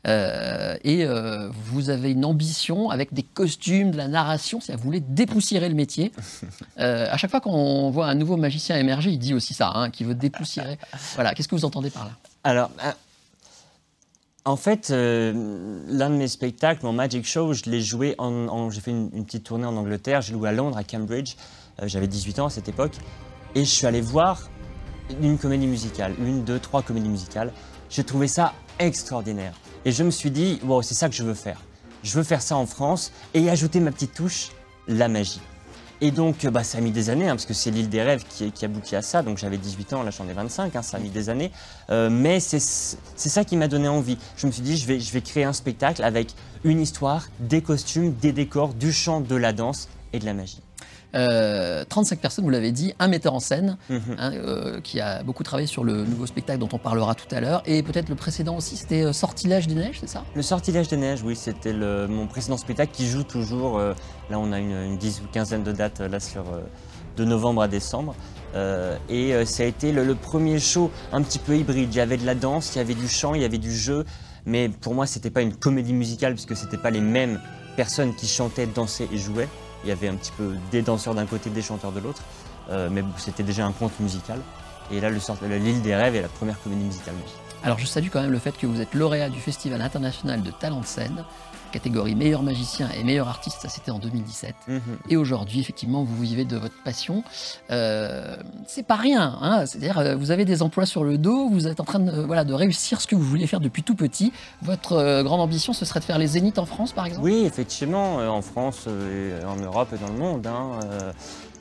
et 0.05 1.05
vous 1.51 1.89
avez 1.89 2.11
une 2.11 2.23
ambition 2.23 2.89
avec 2.89 3.13
des 3.13 3.23
costumes, 3.23 3.91
de 3.91 3.97
la 3.97 4.07
narration, 4.07 4.59
à 4.69 4.75
vous 4.75 4.83
voulez 4.83 5.01
dépoussiérer 5.01 5.67
le 5.67 5.75
métier. 5.75 6.13
à 6.77 7.17
chaque 7.17 7.31
fois 7.31 7.41
qu'on 7.41 7.89
voit 7.89 8.07
un 8.07 8.15
nouveau 8.15 8.37
magicien 8.37 8.77
émerger, 8.77 9.11
il 9.11 9.19
dit 9.19 9.33
aussi 9.33 9.53
ça, 9.53 9.71
hein, 9.75 9.89
qu'il 9.89 10.07
veut 10.07 10.15
dépoussiérer. 10.15 10.77
Voilà, 11.15 11.33
qu'est-ce 11.33 11.49
que 11.49 11.55
vous 11.55 11.65
entendez 11.65 11.89
par 11.89 12.05
là? 12.05 12.11
Alors, 12.47 12.71
euh, 12.81 12.93
en 14.45 14.55
fait, 14.55 14.89
euh, 14.91 15.83
l'un 15.89 16.09
de 16.09 16.15
mes 16.15 16.29
spectacles, 16.29 16.85
mon 16.85 16.93
Magic 16.93 17.27
Show, 17.27 17.51
je 17.51 17.65
l'ai 17.65 17.81
joué 17.81 18.15
j'ai 18.69 18.79
fait 18.79 18.91
une, 18.91 19.25
petite 19.25 19.43
tournée 19.43 19.65
en 19.65 19.75
Angleterre, 19.75 20.21
j'ai 20.21 20.31
joué 20.31 20.47
à 20.47 20.53
Londres, 20.53 20.77
à 20.77 20.85
Cambridge. 20.85 21.35
Euh, 21.81 21.89
j'avais 21.89 22.07
18 22.07 22.39
ans 22.39 22.45
à 22.45 22.49
cette 22.49 22.69
époque. 22.69 22.93
Et 23.53 23.65
je 23.65 23.69
suis 23.69 23.85
allé 23.85 23.99
voir 23.99 24.49
une 25.21 25.37
comédie 25.37 25.67
musicale, 25.67 26.13
une, 26.19 26.45
deux, 26.45 26.57
trois 26.57 26.83
comédies 26.83 27.09
musicales. 27.09 27.51
J'ai 27.89 28.05
trouvé 28.05 28.29
ça 28.29 28.53
extraordinaire. 28.79 29.53
Et 29.83 29.91
je 29.91 30.05
me 30.05 30.09
suis 30.09 30.31
dit, 30.31 30.61
wow, 30.63 30.81
c'est 30.81 30.95
ça 30.95 31.09
que 31.09 31.15
je 31.15 31.23
veux 31.23 31.33
faire. 31.33 31.59
Je 32.01 32.13
veux 32.13 32.23
faire 32.23 32.41
ça 32.41 32.55
en 32.55 32.65
France 32.65 33.11
et 33.33 33.49
ajouter 33.49 33.81
ma 33.81 33.91
petite 33.91 34.13
touche, 34.13 34.51
la 34.87 35.09
magie. 35.09 35.41
Et 35.99 36.11
donc, 36.11 36.45
bah, 36.45 36.63
ça 36.63 36.77
a 36.77 36.81
mis 36.81 36.91
des 36.91 37.09
années, 37.09 37.27
hein, 37.27 37.35
parce 37.35 37.47
que 37.47 37.55
c'est 37.55 37.71
l'île 37.71 37.89
des 37.89 38.03
rêves 38.03 38.23
qui, 38.29 38.51
qui 38.51 38.65
aboutit 38.65 38.95
à 38.95 39.01
ça. 39.01 39.23
Donc, 39.23 39.39
j'avais 39.39 39.57
18 39.57 39.93
ans, 39.93 40.03
là, 40.03 40.11
j'en 40.11 40.27
ai 40.27 40.33
25, 40.33 40.75
hein, 40.75 40.81
ça 40.83 40.97
a 40.97 40.99
mis 40.99 41.09
des 41.09 41.29
années. 41.29 41.51
Euh, 41.89 42.09
mais 42.11 42.39
c'est 42.39 42.59
ça 42.59 43.43
qui 43.43 43.57
m'a 43.57 43.67
donné 43.67 43.87
envie. 43.87 44.17
Je 44.35 44.45
me 44.45 44.51
suis 44.51 44.61
dit, 44.61 44.77
je 44.77 44.85
vais, 44.85 44.99
je 44.99 45.11
vais 45.11 45.21
créer 45.21 45.43
un 45.43 45.53
spectacle 45.53 46.03
avec 46.03 46.33
une 46.63 46.79
histoire, 46.79 47.27
des 47.39 47.61
costumes, 47.61 48.13
des 48.13 48.31
décors, 48.31 48.73
du 48.75 48.93
chant, 48.93 49.21
de 49.21 49.35
la 49.35 49.53
danse 49.53 49.89
et 50.13 50.19
de 50.19 50.25
la 50.25 50.33
magie. 50.33 50.61
35 51.13 51.17
euh, 51.17 52.21
personnes, 52.21 52.43
vous 52.43 52.49
l'avez 52.49 52.71
dit, 52.71 52.93
un 52.99 53.07
metteur 53.07 53.33
en 53.33 53.39
scène 53.39 53.77
mhm. 53.89 54.01
hein, 54.17 54.31
euh, 54.33 54.81
qui 54.81 54.99
a 54.99 55.23
beaucoup 55.23 55.43
travaillé 55.43 55.67
sur 55.67 55.83
le 55.83 56.03
nouveau 56.03 56.25
spectacle 56.25 56.59
dont 56.59 56.69
on 56.73 56.77
parlera 56.77 57.15
tout 57.15 57.33
à 57.33 57.39
l'heure. 57.39 57.63
Et 57.65 57.81
peut-être 57.83 58.09
le 58.09 58.15
précédent 58.15 58.57
aussi, 58.57 58.75
c'était 58.75 59.03
euh, 59.03 59.13
Sortilège 59.13 59.67
des 59.67 59.75
Neiges, 59.75 59.97
c'est 59.99 60.09
ça? 60.09 60.23
Le 60.35 60.41
Sortilège 60.41 60.87
des 60.89 60.97
Neiges, 60.97 61.23
oui, 61.23 61.35
c'était 61.35 61.73
mon 61.73 62.27
précédent 62.27 62.57
spectacle 62.57 62.91
qui 62.93 63.07
joue 63.07 63.23
toujours. 63.23 63.79
là, 63.79 63.95
on 64.31 64.51
a 64.51 64.59
une, 64.59 64.71
une 64.71 64.97
dix 64.97 65.21
ou 65.21 65.27
quinzaine 65.31 65.63
de 65.63 65.71
dates 65.71 65.99
là 65.99 66.19
sur 66.19 66.43
de 67.15 67.25
novembre 67.25 67.61
à 67.61 67.67
décembre. 67.67 68.15
et 69.09 69.45
ça 69.45 69.63
a 69.63 69.65
été 69.65 69.91
le, 69.91 70.15
premier 70.15 70.59
show 70.59 70.91
un 71.11 71.21
petit 71.21 71.39
peu 71.39 71.55
hybride. 71.55 71.93
Il 71.93 71.97
y 71.97 72.01
avait 72.01 72.17
de 72.17 72.25
la 72.25 72.35
danse, 72.35 72.75
il 72.75 72.79
y 72.79 72.81
avait 72.81 72.95
du 72.95 73.07
chant, 73.07 73.33
il 73.33 73.41
y 73.41 73.45
avait 73.45 73.57
du 73.57 73.73
jeu. 73.73 74.05
Mais 74.45 74.69
pour 74.69 74.93
moi, 74.93 75.05
c'était 75.05 75.29
pas 75.29 75.41
une 75.41 75.55
comédie 75.55 75.93
musicale 75.93 76.33
puisque 76.33 76.55
c'était 76.55 76.77
pas 76.77 76.89
les 76.89 77.01
mêmes 77.01 77.39
personnes 77.75 78.15
qui 78.15 78.27
chantaient, 78.27 78.65
dansaient 78.65 79.07
et 79.11 79.17
jouaient. 79.17 79.49
Il 79.83 79.89
y 79.89 79.91
avait 79.91 80.07
un 80.07 80.15
petit 80.15 80.31
peu 80.31 80.55
des 80.71 80.81
danseurs 80.81 81.15
d'un 81.15 81.25
côté, 81.25 81.49
des 81.49 81.61
chanteurs 81.61 81.91
de 81.91 81.99
l'autre. 81.99 82.21
Euh, 82.69 82.89
mais 82.91 83.03
c'était 83.17 83.43
déjà 83.43 83.65
un 83.65 83.71
conte 83.71 83.99
musical. 83.99 84.39
Et 84.91 84.99
là, 84.99 85.09
l'île 85.09 85.81
des 85.81 85.95
rêves 85.95 86.15
est 86.15 86.21
la 86.21 86.27
première 86.27 86.61
comédie 86.61 86.83
musicale. 86.83 87.15
Alors 87.63 87.79
je 87.79 87.85
salue 87.85 88.07
quand 88.11 88.21
même 88.21 88.31
le 88.31 88.39
fait 88.39 88.55
que 88.57 88.67
vous 88.67 88.81
êtes 88.81 88.93
lauréat 88.93 89.29
du 89.29 89.39
Festival 89.39 89.81
international 89.81 90.43
de 90.43 90.51
talent 90.51 90.79
de 90.79 90.85
scène 90.85 91.23
catégorie 91.71 92.15
meilleur 92.15 92.43
magicien 92.43 92.89
et 92.97 93.03
meilleur 93.03 93.27
artiste, 93.27 93.59
ça 93.61 93.69
c'était 93.69 93.91
en 93.91 93.99
2017. 93.99 94.55
Mhm. 94.67 94.81
Et 95.09 95.17
aujourd'hui, 95.17 95.59
effectivement, 95.59 96.03
vous 96.03 96.21
vivez 96.21 96.45
de 96.45 96.57
votre 96.57 96.75
passion. 96.83 97.23
Euh, 97.71 98.35
c'est 98.67 98.85
pas 98.85 98.95
rien, 98.95 99.37
hein. 99.41 99.65
c'est-à-dire 99.65 99.99
euh, 99.99 100.15
vous 100.15 100.31
avez 100.31 100.45
des 100.45 100.61
emplois 100.61 100.85
sur 100.85 101.03
le 101.03 101.17
dos, 101.17 101.49
vous 101.49 101.67
êtes 101.67 101.79
en 101.79 101.85
train 101.85 101.99
de, 101.99 102.11
voilà, 102.21 102.43
de 102.43 102.53
réussir 102.53 103.01
ce 103.01 103.07
que 103.07 103.15
vous 103.15 103.23
vouliez 103.23 103.47
faire 103.47 103.59
depuis 103.59 103.83
tout 103.83 103.95
petit. 103.95 104.31
Votre 104.61 104.93
euh, 104.93 105.23
grande 105.23 105.41
ambition, 105.41 105.73
ce 105.73 105.85
serait 105.85 105.99
de 105.99 106.05
faire 106.05 106.17
les 106.17 106.27
zéniths 106.27 106.59
en 106.59 106.65
France, 106.65 106.93
par 106.93 107.05
exemple? 107.05 107.25
Oui, 107.25 107.43
effectivement, 107.45 108.17
en 108.17 108.41
France, 108.41 108.87
en 108.87 109.55
Europe 109.57 109.89
et 109.93 109.97
dans 109.97 110.11
le 110.11 110.19
monde. 110.19 110.47
Hein, 110.47 110.79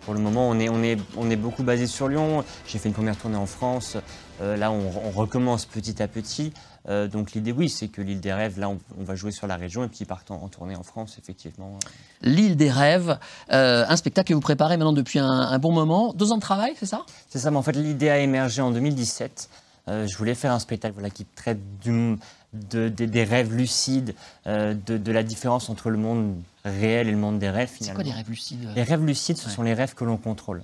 pour 0.07 0.15
le 0.15 0.21
moment, 0.21 0.49
on 0.49 0.59
est, 0.61 0.69
on, 0.69 0.83
est, 0.85 0.97
on 1.17 1.29
est 1.31 1.37
beaucoup 1.37 1.65
basé 1.65 1.89
sur 1.89 2.07
Lyon. 2.07 2.45
J'ai 2.67 2.79
fait 2.79 2.89
une 2.89 2.95
première 2.95 3.17
tournée 3.17 3.37
en 3.37 3.47
France. 3.47 3.97
Là, 4.41 4.71
on, 4.71 4.91
on, 5.07 5.11
recommence 5.11 5.65
petit 5.65 6.03
à 6.03 6.09
petit. 6.09 6.53
Euh, 6.89 7.09
donc 7.09 7.33
l'idée, 7.33 7.53
oui, 7.53 7.69
c'est 7.69 7.89
que 7.89 8.01
l'île 8.01 8.21
des 8.21 8.33
rêves, 8.33 8.59
là, 8.59 8.69
on, 8.69 8.79
va 9.03 9.15
jouer 9.15 9.33
sur 9.33 9.47
la 9.47 9.57
région 9.57 9.85
et 9.85 9.89
puis 9.89 10.05
partant 10.05 10.41
en 10.43 10.49
tournée 10.49 10.77
en 10.77 10.83
France, 10.83 11.17
effectivement. 11.19 11.79
L'île 12.23 12.57
des 12.57 12.71
rêves, 12.71 13.19
euh, 13.53 13.85
un 13.89 13.97
spectacle 13.97 14.29
que 14.29 14.35
vous 14.35 14.41
préparez 14.41 14.77
maintenant 14.77 14.93
depuis 14.93 15.19
un, 15.19 15.59
bon 15.59 15.73
moment. 15.73 16.13
Deux 16.13 16.33
ans 16.33 16.37
de 16.37 16.43
travail, 16.43 16.75
c'est 16.79 16.87
ça? 16.87 17.05
C'est 17.29 17.39
ça, 17.39 17.51
mais 17.51 17.57
en 17.57 17.63
fait, 17.63 17.73
l'idée 17.73 18.09
a 18.09 18.19
émergé 18.19 18.63
en 18.63 18.71
2017. 18.71 19.49
Euh, 19.89 20.07
je 20.07 20.17
voulais 20.17 20.35
faire 20.35 20.53
un 20.53 20.59
spectacle 20.59 20.95
voilà, 20.95 21.11
qui 21.11 21.25
traite 21.25 21.59
du, 21.81 22.19
des 22.53 23.25
rêves 23.25 23.55
lucides, 23.55 24.15
de, 24.47 25.13
la 25.13 25.23
différence 25.23 25.69
entre 25.71 25.91
le 25.91 25.99
monde 25.99 26.37
réel 26.65 27.09
et 27.09 27.11
le 27.11 27.17
monde 27.17 27.39
des 27.39 27.51
rêves. 27.51 27.71
C'est 27.81 27.95
quoi 27.95 28.05
des 28.05 28.13
rêves 28.13 28.29
lucides? 28.29 28.69
Les 28.75 28.83
rêves 28.83 29.05
lucides, 29.05 29.37
ce 29.37 29.51
sont 29.51 29.63
les 29.63 29.75
rêves 29.75 29.95
que 29.95 30.05
l'on 30.05 30.17
contrôle. 30.17 30.63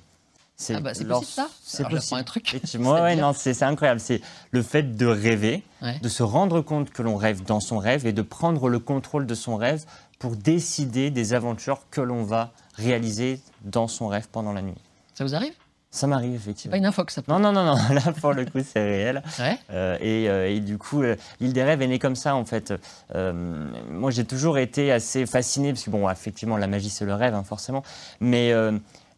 C'est 0.56 0.74
ah 0.74 0.80
bah, 0.80 0.90
possible 0.90 1.14
ça 1.24 1.48
C'est 1.62 1.88
possible. 1.88 2.20
un 2.20 2.24
truc. 2.24 2.60
ouais, 2.78 3.16
non, 3.16 3.32
c'est 3.32 3.60
incroyable. 3.62 4.00
C'est 4.00 4.20
le 4.50 4.62
fait 4.62 4.96
de 4.96 5.06
rêver, 5.06 5.62
de 6.02 6.08
se 6.08 6.22
rendre 6.22 6.60
compte 6.60 6.90
que 6.90 7.02
l'on 7.02 7.16
rêve 7.16 7.42
dans 7.42 7.60
son 7.60 7.78
rêve 7.78 8.06
et 8.06 8.12
de 8.12 8.22
prendre 8.22 8.68
le 8.68 8.78
contrôle 8.78 9.26
de 9.26 9.34
son 9.34 9.56
rêve 9.56 9.84
pour 10.18 10.36
décider 10.36 11.10
des 11.10 11.34
aventures 11.34 11.80
que 11.90 12.00
l'on 12.00 12.22
va 12.22 12.52
réaliser 12.74 13.40
dans 13.64 13.88
son 13.88 14.06
rêve 14.06 14.28
pendant 14.30 14.52
la 14.52 14.62
nuit. 14.62 14.78
Ça 15.14 15.24
vous 15.24 15.34
arrive? 15.34 15.54
Ça 15.94 16.06
m'arrive, 16.06 16.34
effectivement. 16.34 16.72
Pas 16.72 16.78
une 16.78 16.86
info 16.86 17.04
que 17.04 17.12
ça 17.12 17.20
Non, 17.28 17.38
non, 17.38 17.52
non, 17.52 17.66
non. 17.66 17.76
Là, 17.94 18.00
pour 18.18 18.32
le 18.32 18.46
coup, 18.46 18.60
c'est 18.64 18.82
réel. 18.82 19.22
Ouais. 19.38 19.58
Euh, 19.70 19.98
et, 20.00 20.30
euh, 20.30 20.48
et, 20.48 20.60
du 20.60 20.78
coup, 20.78 21.02
euh, 21.02 21.16
l'île 21.38 21.52
des 21.52 21.62
rêves 21.62 21.82
est 21.82 21.86
née 21.86 21.98
comme 21.98 22.16
ça, 22.16 22.34
en 22.34 22.46
fait. 22.46 22.72
moi, 23.14 24.10
j'ai 24.10 24.24
toujours 24.24 24.56
été 24.56 24.90
assez 24.90 25.26
fasciné, 25.26 25.72
parce 25.72 25.84
que, 25.84 25.90
bon, 25.90 26.08
effectivement, 26.08 26.56
la 26.56 26.66
magie, 26.66 26.88
c'est 26.88 27.04
le 27.04 27.14
rêve, 27.14 27.34
hein, 27.34 27.44
forcément. 27.44 27.82
Mais 28.20 28.54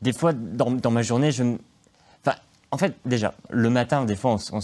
des 0.02 0.12
fois, 0.12 0.32
dans, 0.32 0.90
ma 0.90 1.02
journée, 1.02 1.32
je 1.32 1.42
enfin, 2.24 2.36
en 2.70 2.78
fait, 2.78 2.94
déjà, 3.04 3.34
le 3.50 3.70
matin, 3.70 4.04
des 4.04 4.16
fois, 4.16 4.36
on, 4.52 4.60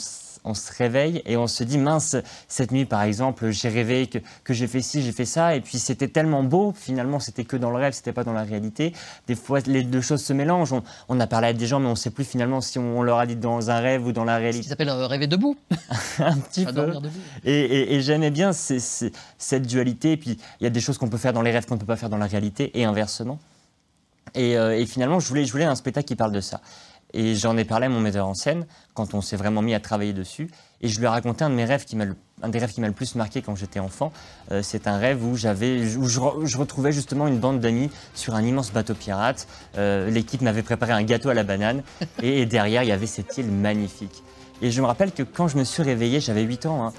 se 0.55 0.73
réveille 0.77 1.23
et 1.27 1.37
on 1.37 1.47
se 1.47 1.65
dit, 1.65 1.79
mince, 1.79 2.17
cette 2.49 2.73
nuit, 2.73 2.85
par 2.85 3.03
exemple, 3.03 3.51
j'ai 3.51 3.69
rêvé 3.69 4.09
que, 4.09 4.53
j'ai 4.53 4.67
fait 4.67 4.81
ci, 4.81 5.03
j'ai 5.03 5.13
fait 5.13 5.25
ça, 5.25 5.55
et 5.55 5.61
puis 5.61 5.79
c'était 5.79 6.09
tellement 6.09 6.43
beau, 6.43 6.75
finalement, 6.77 7.21
c'était 7.21 7.45
que 7.45 7.57
dans 7.57 7.71
le 7.71 7.77
rêve, 7.77 7.93
c'était 7.93 8.13
pas 8.13 8.25
dans 8.25 8.33
la 8.33 8.43
réalité. 8.43 8.93
Des 9.27 9.35
fois, 9.35 9.61
les 9.61 9.83
deux 9.83 10.01
choses 10.01 10.23
se 10.23 10.33
mélangent. 10.33 10.75
On, 11.09 11.21
a 11.21 11.27
parlé 11.27 11.49
à 11.49 11.53
des 11.53 11.67
gens, 11.67 11.81
mais 11.81 11.89
on 11.89 11.95
sait 11.95 12.11
plus 12.11 12.25
finalement 12.25 12.61
si 12.61 12.79
on, 12.79 13.03
leur 13.03 13.19
a 13.19 13.27
dit 13.27 13.37
dans 13.37 13.71
un 13.71 13.81
rêve 13.81 14.07
ou 14.07 14.13
dans 14.13 14.25
la 14.25 14.37
réalité. 14.37 14.59
Ce 14.59 14.63
qui 14.63 14.69
s'appelle 14.69 14.91
rêver 14.91 15.27
debout. 15.27 15.57
un 16.19 16.37
petit 16.37 16.65
peu. 16.65 16.73
Debout. 16.73 17.09
Et, 17.45 17.95
et, 17.95 18.01
j'aimais 18.01 18.31
bien 18.31 18.53
cette 18.53 19.67
dualité. 19.67 20.13
Et 20.13 20.17
puis, 20.17 20.39
il 20.61 20.65
y 20.65 20.67
a 20.67 20.71
des 20.71 20.81
choses 20.81 20.99
qu'on 20.99 21.09
peut 21.09 21.19
faire 21.19 21.33
dans 21.33 21.43
les 21.43 21.51
rêves 21.51 21.67
qu'on 21.67 21.75
ne 21.77 21.81
peut 21.81 21.87
pas 21.87 21.97
faire 21.97 22.11
dans 22.11 22.19
la 22.19 22.27
réalité, 22.27 22.79
et 22.79 22.85
inversement. 22.85 23.39
Euh, 24.37 24.73
et, 24.73 24.87
finalement, 24.87 25.21
je 25.21 25.29
voulais, 25.29 25.45
je 25.45 25.53
voulais 25.53 25.65
un 25.65 25.75
spectacle 25.75 26.07
qui 26.07 26.17
parle 26.17 26.33
de 26.33 26.41
ça. 26.41 26.61
Et 27.12 27.35
j'en 27.35 27.57
ai 27.57 27.65
parlé 27.65 27.87
à 27.87 27.89
mon 27.89 28.00
metteur 28.00 28.29
en 28.29 28.35
scène 28.35 28.67
quand 28.95 29.15
on 29.15 29.21
s'est 29.21 29.37
vraiment 29.37 29.62
mis 29.62 29.75
à 29.75 29.81
travailler 29.81 30.12
dessus. 30.12 30.49
Et 30.81 30.89
je 30.89 30.99
lui 30.99 31.07
ai 31.07 31.09
raconté 31.09 31.45
un 31.45 31.50
de 31.50 31.55
mes 31.55 31.65
rêves 31.65 31.85
qui 31.85 31.97
m'a 31.97 32.05
un 32.43 32.49
des 32.49 32.59
rêves 32.59 32.73
qui 32.73 32.81
m'a 32.81 32.87
le 32.87 32.95
plus 32.95 33.15
marqué 33.17 33.43
quand 33.43 33.55
j'étais 33.55 33.81
enfant. 33.81 34.12
Euh, 34.50 34.62
c'est 34.62 34.87
un 34.87 34.99
rêve 34.99 35.25
où 35.25 35.37
j'avais, 35.37 35.97
où 35.97 36.07
je, 36.09 36.57
retrouvais 36.57 36.93
justement 36.93 37.27
une 37.27 37.39
bande 37.39 37.61
d'amis 37.61 37.91
sur 38.15 38.35
un 38.35 38.43
immense 38.43 38.73
bateau 38.73 38.95
pirate. 38.95 39.47
Euh, 39.77 40.11
l'équipe 40.11 40.41
m'avait 40.41 40.62
préparé 40.62 40.93
un 40.93 41.03
gâteau 41.03 41.29
à 41.29 41.35
la 41.35 41.43
banane 41.43 41.83
et, 42.23 42.47
derrière 42.47 42.83
il 42.83 42.89
y 42.89 42.93
avait 42.93 43.07
cette 43.07 43.37
île 43.37 43.50
magnifique. 43.50 44.23
Et 44.62 44.71
je 44.71 44.81
me 44.81 44.87
rappelle 44.87 45.12
que 45.12 45.23
quand 45.23 45.49
je 45.49 45.57
me 45.57 45.65
suis 45.65 45.83
réveillé, 45.83 46.21
j'avais 46.21 46.43
8 46.43 46.67
ans. 46.67 46.87
Hein, 46.87 46.93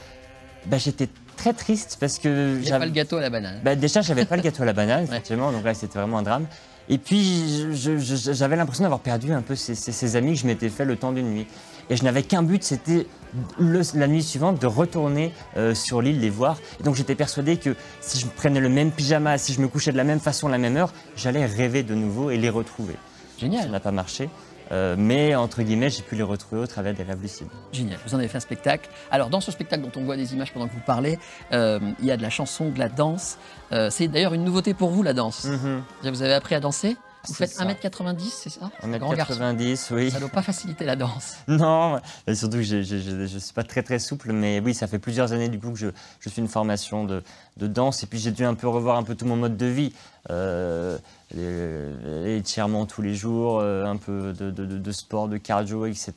bah, 0.66 0.78
j'étais 0.78 1.10
très 1.38 1.54
triste 1.54 1.98
parce 2.00 2.20
que 2.20 2.60
j'avais 2.64 2.80
pas 2.80 2.86
le 2.86 2.92
gâteau 2.92 3.18
à 3.18 3.22
la 3.22 3.30
banane. 3.30 3.62
Bah, 3.64 3.76
déjà, 3.76 4.02
j'avais 4.02 4.26
pas 4.26 4.36
le 4.36 4.44
gâteau 4.44 4.64
à 4.64 4.66
la 4.66 4.74
banane, 4.74 5.04
effectivement, 5.10 5.52
donc 5.52 5.64
là 5.64 5.74
c'était 5.74 5.98
vraiment 5.98 6.20
un 6.20 6.24
drame. 6.24 6.46
Et 6.90 6.98
puis, 6.98 7.66
j'avais 7.74 8.56
l'impression 8.56 8.84
d'avoir 8.84 9.00
perdu 9.00 9.32
un 9.34 9.42
peu 9.42 9.56
ces, 9.56 9.76
ces- 9.76 9.92
ces 9.92 10.16
amis 10.16 10.34
que 10.34 10.40
je 10.40 10.48
m'étais 10.48 10.70
fait 10.70 10.84
le 10.86 10.96
temps 10.98 11.12
d'une 11.12 11.30
nuit. 11.32 11.48
Et 11.90 11.96
je 11.96 12.04
n'avais 12.04 12.24
qu'un 12.24 12.44
but, 12.44 12.64
c'était 12.64 13.08
la 13.60 14.08
nuit 14.08 14.24
suivante 14.24 14.62
de 14.62 14.68
retourner 14.68 15.32
euh, 15.58 15.74
sur 15.76 16.02
l'île 16.02 16.20
les 16.20 16.30
voir. 16.30 16.58
Et 16.80 16.84
donc 16.84 16.96
j'étais 16.96 17.16
persuadé 17.16 17.58
que 17.58 17.76
si 18.02 18.20
je 18.20 18.28
prenais 18.28 18.60
le 18.60 18.70
même 18.70 18.92
pyjama, 18.92 19.38
si 19.38 19.54
je 19.54 19.62
me 19.62 19.68
couchais 19.68 19.92
de 19.92 19.98
la 19.98 20.04
même 20.04 20.20
façon, 20.20 20.48
à 20.48 20.52
la 20.52 20.58
même 20.58 20.78
heure, 20.78 20.94
j'allais 21.16 21.46
rêver 21.46 21.84
de 21.84 21.96
nouveau 21.96 22.30
et 22.30 22.38
les 22.38 22.50
retrouver. 22.50 22.94
Ça 22.94 23.00
Génial. 23.48 23.70
n'a 23.72 23.80
pas 23.80 23.92
marché. 23.92 24.30
Euh, 24.72 24.96
mais 24.98 25.36
entre 25.36 25.62
guillemets, 25.64 25.90
j'ai 25.90 26.02
pu 26.02 26.16
les 26.16 26.24
retrouver 26.24 26.62
au 26.62 26.68
travers 26.68 26.94
des 26.94 27.04
rêves 27.04 27.22
lucides. 27.22 27.48
Génial, 27.72 28.00
vous 28.06 28.16
en 28.16 28.20
avez 28.20 28.28
fait 28.28 28.38
un 28.38 28.42
spectacle. 28.42 28.90
Alors, 29.12 29.30
dans 29.30 29.42
ce 29.42 29.52
spectacle 29.52 29.84
dont 29.84 29.92
on 30.00 30.04
voit 30.04 30.16
des 30.18 30.34
images 30.34 30.54
pendant 30.54 30.68
que 30.68 30.74
vous 30.74 30.80
parlez, 30.86 31.20
euh, 31.52 31.80
il 32.00 32.06
y 32.06 32.12
a 32.12 32.18
de 32.18 32.22
la 32.22 32.30
chanson, 32.30 32.70
de 32.70 32.80
la 32.80 32.90
danse. 32.90 33.38
Euh, 33.72 33.90
c'est 33.90 34.08
d'ailleurs 34.08 34.34
une 34.34 34.44
nouveauté 34.44 34.74
pour 34.74 34.90
vous, 34.92 35.04
la 35.04 35.14
danse. 35.14 35.48
Vous 36.04 36.22
avez 36.22 36.34
appris 36.34 36.56
à 36.56 36.60
danser 36.60 36.96
Vous 37.28 37.34
faites 37.34 37.52
ça. 37.52 37.66
1m90, 37.66 38.20
c'est 38.30 38.50
ça 38.50 38.72
On 38.84 38.94
est 38.94 39.00
Grand 39.00 39.14
garçon. 39.14 39.34
90, 39.34 39.92
oui. 39.92 40.10
Ça 40.10 40.16
ne 40.16 40.22
doit 40.22 40.30
pas 40.30 40.42
faciliter 40.42 40.86
la 40.86 40.96
danse. 40.96 41.36
Non, 41.48 42.00
et 42.28 42.36
surtout 42.36 42.58
que 42.58 42.64
je 42.64 42.76
ne 42.78 43.40
suis 43.40 43.54
pas 43.54 43.64
très 43.64 43.84
très 43.84 44.00
souple, 44.00 44.32
mais 44.32 44.60
oui, 44.60 44.74
ça 44.74 44.88
fait 44.88 45.00
plusieurs 45.00 45.34
années 45.34 45.50
du 45.50 45.60
coup 45.60 45.72
que 45.72 45.78
je, 45.80 45.88
je 46.20 46.30
suis 46.30 46.42
une 46.42 46.48
formation 46.48 47.04
de, 47.04 47.24
de 47.58 47.68
danse, 47.68 48.04
et 48.04 48.08
puis 48.08 48.20
j'ai 48.20 48.32
dû 48.32 48.46
un 48.46 48.54
peu 48.56 48.68
revoir 48.68 48.98
un 48.98 49.04
peu 49.04 49.16
tout 49.16 49.26
mon 49.26 49.36
mode 49.36 49.58
de 49.58 49.66
vie. 49.66 49.94
Euh, 50.30 50.98
les, 51.36 52.38
étirements 52.38 52.86
tous 52.86 53.02
les 53.02 53.14
jours, 53.14 53.60
euh, 53.60 53.86
un 53.86 53.98
peu 53.98 54.34
de, 54.34 54.92
sport, 54.92 55.28
de 55.28 55.38
cardio, 55.38 55.86
etc. 55.86 56.14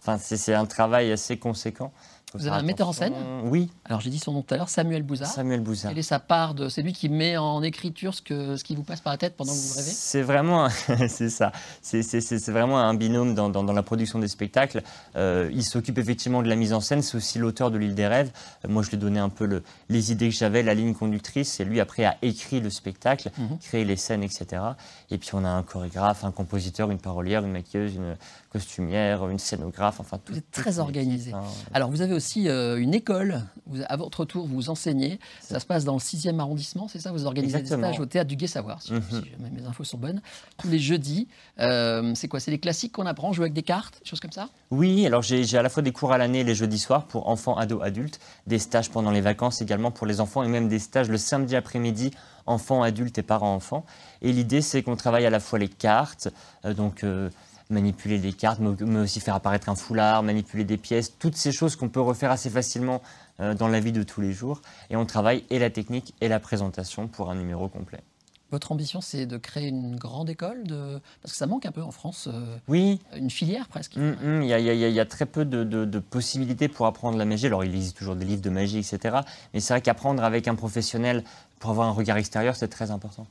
Enfin, 0.00 0.18
c'est 0.18 0.54
un 0.54 0.66
travail 0.66 1.12
assez 1.12 1.36
conséquent. 1.36 1.92
Faut 2.36 2.42
Vous 2.42 2.46
avez 2.48 2.56
un 2.58 2.62
metteur 2.62 2.88
en 2.88 2.92
attention. 2.92 3.14
Oui, 3.44 3.70
Alors, 3.84 4.00
j'ai 4.00 4.10
dit 4.10 4.18
son 4.18 4.32
nom 4.32 4.42
tout 4.42 4.54
à 4.54 4.56
l'heure, 4.56 4.68
Samuel 4.68 5.02
Bouzard. 5.02 5.28
Samuel 5.28 5.60
Bouzard. 5.60 5.90
Quelle 5.90 5.98
est 5.98 6.02
sa 6.02 6.18
part 6.18 6.54
de. 6.54 6.68
C'est 6.68 6.82
lui 6.82 6.92
qui 6.92 7.08
met 7.08 7.36
en 7.36 7.62
écriture 7.62 8.14
ce, 8.14 8.22
que, 8.22 8.56
ce 8.56 8.64
qui 8.64 8.74
vous 8.76 8.82
passe 8.82 9.00
par 9.00 9.12
la 9.12 9.16
tête 9.18 9.36
pendant 9.36 9.52
que 9.52 9.58
vous 9.58 9.74
rêvez? 9.74 9.90
C'est 9.90 10.22
vraiment, 10.22 10.64
un- 10.66 10.70
c'est 11.08 11.30
ça. 11.30 11.52
C'est- 11.82 12.02
vraiment 12.50 12.78
un 12.78 12.94
binôme 12.94 13.34
dans, 13.34 13.48
dans- 13.48 13.64
dans 13.64 13.72
la 13.72 13.82
production 13.82 14.18
des 14.18 14.28
spectacles. 14.28 14.82
Euh, 15.16 15.50
il 15.52 15.64
s'occupe 15.64 15.98
effectivement 15.98 16.42
de 16.42 16.48
la 16.48 16.56
mise 16.56 16.72
en 16.72 16.80
scène. 16.80 17.02
C'est 17.02 17.16
aussi 17.16 17.38
l'auteur 17.38 17.70
de 17.70 17.78
l'île 17.78 17.94
des 17.94 18.06
rêves. 18.06 18.30
Euh, 18.64 18.68
moi, 18.68 18.82
je 18.82 18.90
lui 18.90 18.96
ai 18.96 19.00
donné 19.00 19.18
un 19.20 19.28
peu 19.28 19.46
le- 19.46 19.62
les 19.88 20.12
idées 20.12 20.28
que 20.28 20.34
j'avais, 20.34 20.62
la 20.62 20.74
ligne 20.74 20.94
conductrice. 20.94 21.58
Et 21.60 21.64
lui, 21.64 21.80
après, 21.80 22.04
a 22.04 22.16
écrit 22.22 22.60
le 22.60 22.70
spectacle, 22.70 23.30
Mhm. 23.38 23.58
créé 23.58 23.84
les 23.84 23.96
scènes, 23.96 24.22
etc. 24.22 24.62
Et 25.10 25.18
puis, 25.18 25.30
on 25.34 25.44
a 25.44 25.48
un 25.48 25.62
chorégraphe, 25.62 26.24
un 26.24 26.30
compositeur, 26.32 26.90
une 26.90 26.98
parolière, 26.98 27.44
une 27.44 27.52
maquilleuse, 27.52 27.94
une 27.94 28.16
costumière, 28.56 29.28
une 29.28 29.38
scénographe. 29.38 30.00
Enfin, 30.00 30.18
tout. 30.24 30.32
Vous 30.32 30.38
êtes 30.38 30.50
très 30.50 30.78
organisé. 30.78 31.32
hein. 31.32 31.42
Alors, 31.74 31.90
vous 31.90 32.00
avez 32.00 32.14
aussi 32.14 32.48
euh, 32.48 32.78
une 32.80 32.94
école. 32.94 33.42
Vous- 33.66 33.82
à 33.88 33.96
votre 33.96 34.24
tour, 34.24 34.46
vous 34.46 34.70
enseignez. 34.70 35.18
Ça 35.40 35.60
se 35.60 35.66
passe 35.66 35.84
dans 35.84 35.92
le 35.94 35.98
6e 36.00 36.38
arrondissement, 36.40 36.88
c'est 36.88 36.98
ça? 37.00 37.12
Vous 37.12 37.26
organisez 37.26 37.58
Exactement. 37.58 37.88
des 37.88 37.92
stages 37.94 38.00
au 38.00 38.06
théâtre 38.06 38.28
du 38.28 38.36
Gai-Savoir, 38.36 38.80
si, 38.80 38.92
Mhm. 38.94 39.02
si 39.10 39.30
jamais 39.30 39.50
mes 39.50 39.66
infos 39.66 39.84
sont 39.84 39.98
bonnes. 39.98 40.22
Tous 40.58 40.68
les 40.68 40.78
jeudis. 40.78 41.28
Euh, 41.60 42.12
c'est 42.14 42.28
quoi? 42.28 42.40
C'est 42.40 42.50
les 42.50 42.58
classiques 42.60 42.92
qu'on 42.92 43.06
apprend 43.06 43.32
Jouer 43.32 43.44
avec 43.44 43.52
des 43.54 43.62
cartes 43.62 43.98
Des 44.02 44.08
choses 44.08 44.20
comme 44.20 44.32
ça? 44.32 44.48
Oui, 44.70 45.04
alors 45.06 45.20
j'ai 45.22 45.42
à 45.58 45.62
la 45.62 45.68
fois 45.68 45.82
des 45.82 45.92
cours 45.92 46.12
à 46.12 46.18
l'année 46.18 46.44
les 46.44 46.54
jeudis 46.54 46.78
soirs 46.78 47.04
pour 47.06 47.28
enfants, 47.28 47.56
ados, 47.56 47.82
adultes, 47.82 48.20
des 48.46 48.58
stages 48.58 48.88
pendant 48.90 49.10
les 49.10 49.20
vacances 49.20 49.60
également 49.60 49.90
pour 49.90 50.06
les 50.06 50.20
enfants 50.20 50.42
et 50.42 50.48
même 50.48 50.68
des 50.68 50.78
stages 50.78 51.08
le 51.08 51.18
samedi 51.18 51.56
après-midi, 51.56 52.10
enfants, 52.46 52.82
adultes 52.82 53.18
et 53.18 53.22
parents-enfants. 53.22 53.84
Et 54.22 54.32
l'idée, 54.32 54.62
c'est 54.62 54.82
qu'on 54.82 54.96
travaille 54.96 55.26
à 55.26 55.30
la 55.30 55.40
fois 55.40 55.58
les 55.58 55.68
cartes, 55.68 56.28
euh, 56.64 56.72
donc 56.72 57.02
manipuler 57.70 58.18
des 58.18 58.32
cartes, 58.32 58.60
mais 58.60 59.00
aussi 59.00 59.20
faire 59.20 59.34
apparaître 59.34 59.68
un 59.68 59.74
foulard, 59.74 60.22
manipuler 60.22 60.64
des 60.64 60.76
pièces, 60.76 61.12
toutes 61.18 61.36
ces 61.36 61.52
choses 61.52 61.76
qu'on 61.76 61.88
peut 61.88 62.00
refaire 62.00 62.30
assez 62.30 62.50
facilement 62.50 63.02
euh, 63.40 63.54
dans 63.54 63.68
la 63.68 63.80
vie 63.80 63.92
de 63.92 64.02
tous 64.02 64.20
les 64.20 64.32
jours. 64.32 64.62
Et 64.90 64.96
on 64.96 65.06
travaille 65.06 65.44
et 65.50 65.58
la 65.58 65.70
technique 65.70 66.14
et 66.20 66.28
la 66.28 66.40
présentation 66.40 67.08
pour 67.08 67.30
un 67.30 67.34
numéro 67.34 67.68
complet. 67.68 68.00
Votre 68.52 68.70
ambition, 68.70 69.00
c'est 69.00 69.26
de 69.26 69.38
créer 69.38 69.66
une 69.66 69.96
grande 69.96 70.30
école 70.30 70.62
de... 70.62 71.00
Parce 71.20 71.32
que 71.32 71.36
ça 71.36 71.46
manque 71.48 71.66
un 71.66 71.72
peu 71.72 71.82
en 71.82 71.90
France, 71.90 72.28
euh, 72.32 72.56
Oui, 72.68 73.00
une 73.16 73.28
filière 73.28 73.66
presque. 73.66 73.96
Il 73.96 74.44
y, 74.44 74.52
a- 74.52 74.60
y 74.60 74.68
y 74.68 75.00
y 75.00 75.06
très 75.08 75.26
peu 75.26 75.44
de, 75.44 75.64
de- 75.64 75.84
de 75.84 75.98
possibilités 75.98 76.68
pour 76.68 76.86
apprendre 76.86 77.18
la 77.18 77.24
magie. 77.24 77.46
Alors, 77.46 77.64
il 77.64 77.74
existe 77.74 77.96
toujours 77.96 78.14
des 78.14 78.24
livres 78.24 78.42
de 78.42 78.50
magie, 78.50 78.78
etc. 78.78 79.16
Mais 79.52 79.58
c'est 79.58 79.74
vrai 79.74 79.80
qu'apprendre 79.80 80.22
avec 80.22 80.46
un 80.46 80.54
professionnel 80.54 81.24
pour 81.58 81.70
avoir 81.70 81.88
un 81.88 81.92
regard 81.92 82.18
extérieur, 82.18 82.54
c'est 82.54 82.68
très 82.68 82.92
important. 82.92 83.26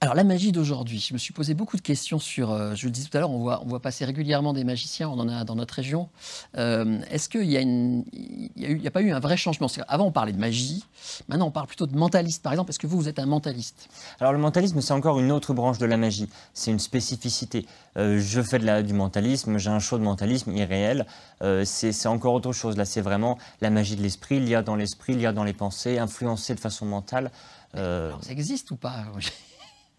Alors 0.00 0.14
la 0.14 0.22
magie 0.22 0.52
d'aujourd'hui, 0.52 1.00
je 1.00 1.12
me 1.12 1.18
suis 1.18 1.32
posé 1.32 1.54
beaucoup 1.54 1.76
de 1.76 1.82
questions 1.82 2.20
sur, 2.20 2.52
euh, 2.52 2.76
je 2.76 2.86
le 2.86 2.92
disais 2.92 3.08
tout 3.08 3.16
à 3.16 3.20
l'heure, 3.20 3.32
on 3.32 3.38
voit, 3.40 3.60
on 3.64 3.66
voit 3.66 3.80
passer 3.82 4.04
régulièrement 4.04 4.52
des 4.52 4.62
magiciens, 4.62 5.08
on 5.08 5.18
en 5.18 5.28
a 5.28 5.42
dans 5.42 5.56
notre 5.56 5.74
région. 5.74 6.08
Euh, 6.56 7.00
Est-ce 7.10 7.28
qu'il 7.28 7.50
y 7.50 7.56
a, 7.56 7.60
une- 7.62 8.04
il 8.12 8.62
y 8.62 8.66
a 8.66 8.68
eu- 8.68 8.76
il 8.76 8.82
y 8.82 8.86
a 8.86 8.92
pas 8.92 9.02
eu 9.02 9.10
un 9.10 9.18
vrai 9.18 9.36
changement? 9.36 9.66
Avant 9.88 10.06
on 10.06 10.12
parlait 10.12 10.32
de 10.32 10.38
magie, 10.38 10.84
maintenant 11.28 11.48
on 11.48 11.50
parle 11.50 11.66
plutôt 11.66 11.88
de 11.88 11.96
mentaliste 11.96 12.44
par 12.44 12.52
exemple. 12.52 12.70
Est-ce 12.70 12.78
que 12.78 12.86
vous, 12.86 12.96
vous 12.96 13.08
êtes 13.08 13.18
un 13.18 13.26
mentaliste? 13.26 13.88
Alors, 14.20 14.32
le 14.32 14.38
mentalisme, 14.38 14.80
c'est 14.80 14.92
encore 14.92 15.18
une 15.18 15.32
autre 15.32 15.52
branche 15.52 15.78
de 15.78 15.86
la 15.86 15.96
magie. 15.96 16.28
C'est 16.54 16.70
une 16.70 16.78
spécificité. 16.78 17.66
Euh, 17.96 18.20
je 18.20 18.40
fais 18.40 18.60
de 18.60 18.66
la- 18.66 18.84
du 18.84 18.92
mentalisme, 18.94 19.58
j'ai 19.58 19.70
un 19.70 19.80
show 19.80 19.98
de 19.98 20.04
mentalisme 20.04 20.52
irréel. 20.52 21.06
C'est 21.64 22.06
encore 22.06 22.34
autre 22.34 22.52
chose. 22.52 22.76
Là, 22.76 22.84
c'est 22.84 23.00
vraiment 23.00 23.36
la 23.60 23.70
magie 23.70 23.96
de 23.96 24.02
l'esprit, 24.02 24.38
lire 24.38 24.62
dans 24.62 24.76
l'esprit, 24.76 25.16
lire 25.16 25.32
dans 25.34 25.44
les 25.44 25.52
pensées, 25.54 25.98
influencer 25.98 26.54
de 26.54 26.60
façon 26.60 26.86
mentale. 26.86 27.32
Alors 27.74 28.22
ça 28.22 28.30
existe 28.30 28.70
ou 28.70 28.76
pas? 28.76 29.04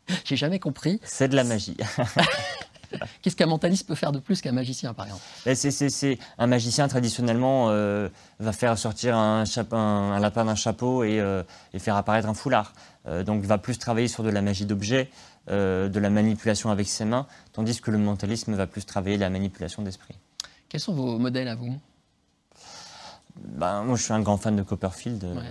J'ai 0.25 0.35
jamais 0.37 0.59
compris. 0.59 0.99
c'est 1.03 1.27
de 1.27 1.35
la 1.35 1.43
magie. 1.43 1.77
Qu'est-ce 3.21 3.35
qu'un 3.35 3.45
mentaliste 3.45 3.87
peut 3.87 3.93
faire 3.93 4.11
de 4.11 4.17
plus 4.17 4.41
qu'un 4.41 4.51
magicien 4.51 4.95
par 4.95 5.05
exemple? 5.05 5.21
C'est- 5.53 5.89
c'est- 5.89 6.17
un 6.39 6.47
magicien 6.47 6.87
traditionnellement 6.87 7.67
euh, 7.69 8.09
va 8.39 8.51
faire 8.51 8.75
sortir 8.79 9.15
un, 9.15 9.45
chape- 9.45 9.73
un- 9.73 9.77
un 10.13 10.19
lapin 10.19 10.45
d'un 10.45 10.55
chapeau 10.55 11.03
et, 11.03 11.19
euh, 11.19 11.43
et 11.73 11.79
faire 11.79 11.95
apparaître 11.95 12.27
un 12.27 12.33
foulard. 12.33 12.73
Euh, 13.07 13.23
donc 13.23 13.43
va 13.43 13.59
plus 13.59 13.77
travailler 13.77 14.07
sur 14.07 14.23
de 14.23 14.29
la 14.29 14.41
magie 14.41 14.65
d'objet, 14.65 15.09
euh, 15.51 15.87
de 15.87 15.99
la 15.99 16.09
manipulation 16.09 16.71
avec 16.71 16.87
ses 16.87 17.05
mains, 17.05 17.27
tandis 17.53 17.79
que 17.79 17.91
le 17.91 17.99
mentalisme 17.99 18.55
va 18.55 18.65
plus 18.65 18.85
travailler 18.87 19.17
la 19.17 19.29
manipulation 19.29 19.83
d'esprit. 19.83 20.15
Quels 20.67 20.81
sont 20.81 20.93
vos 20.93 21.19
modèles 21.19 21.47
à 21.47 21.55
vous? 21.55 21.75
Ben, 23.43 23.83
moi 23.83 23.95
je 23.95 24.03
suis 24.03 24.13
un 24.13 24.19
grand 24.21 24.37
fan 24.37 24.55
de 24.55 24.63
Copperfield. 24.63 25.23
euh, 25.23 25.33
Ouais. 25.35 25.41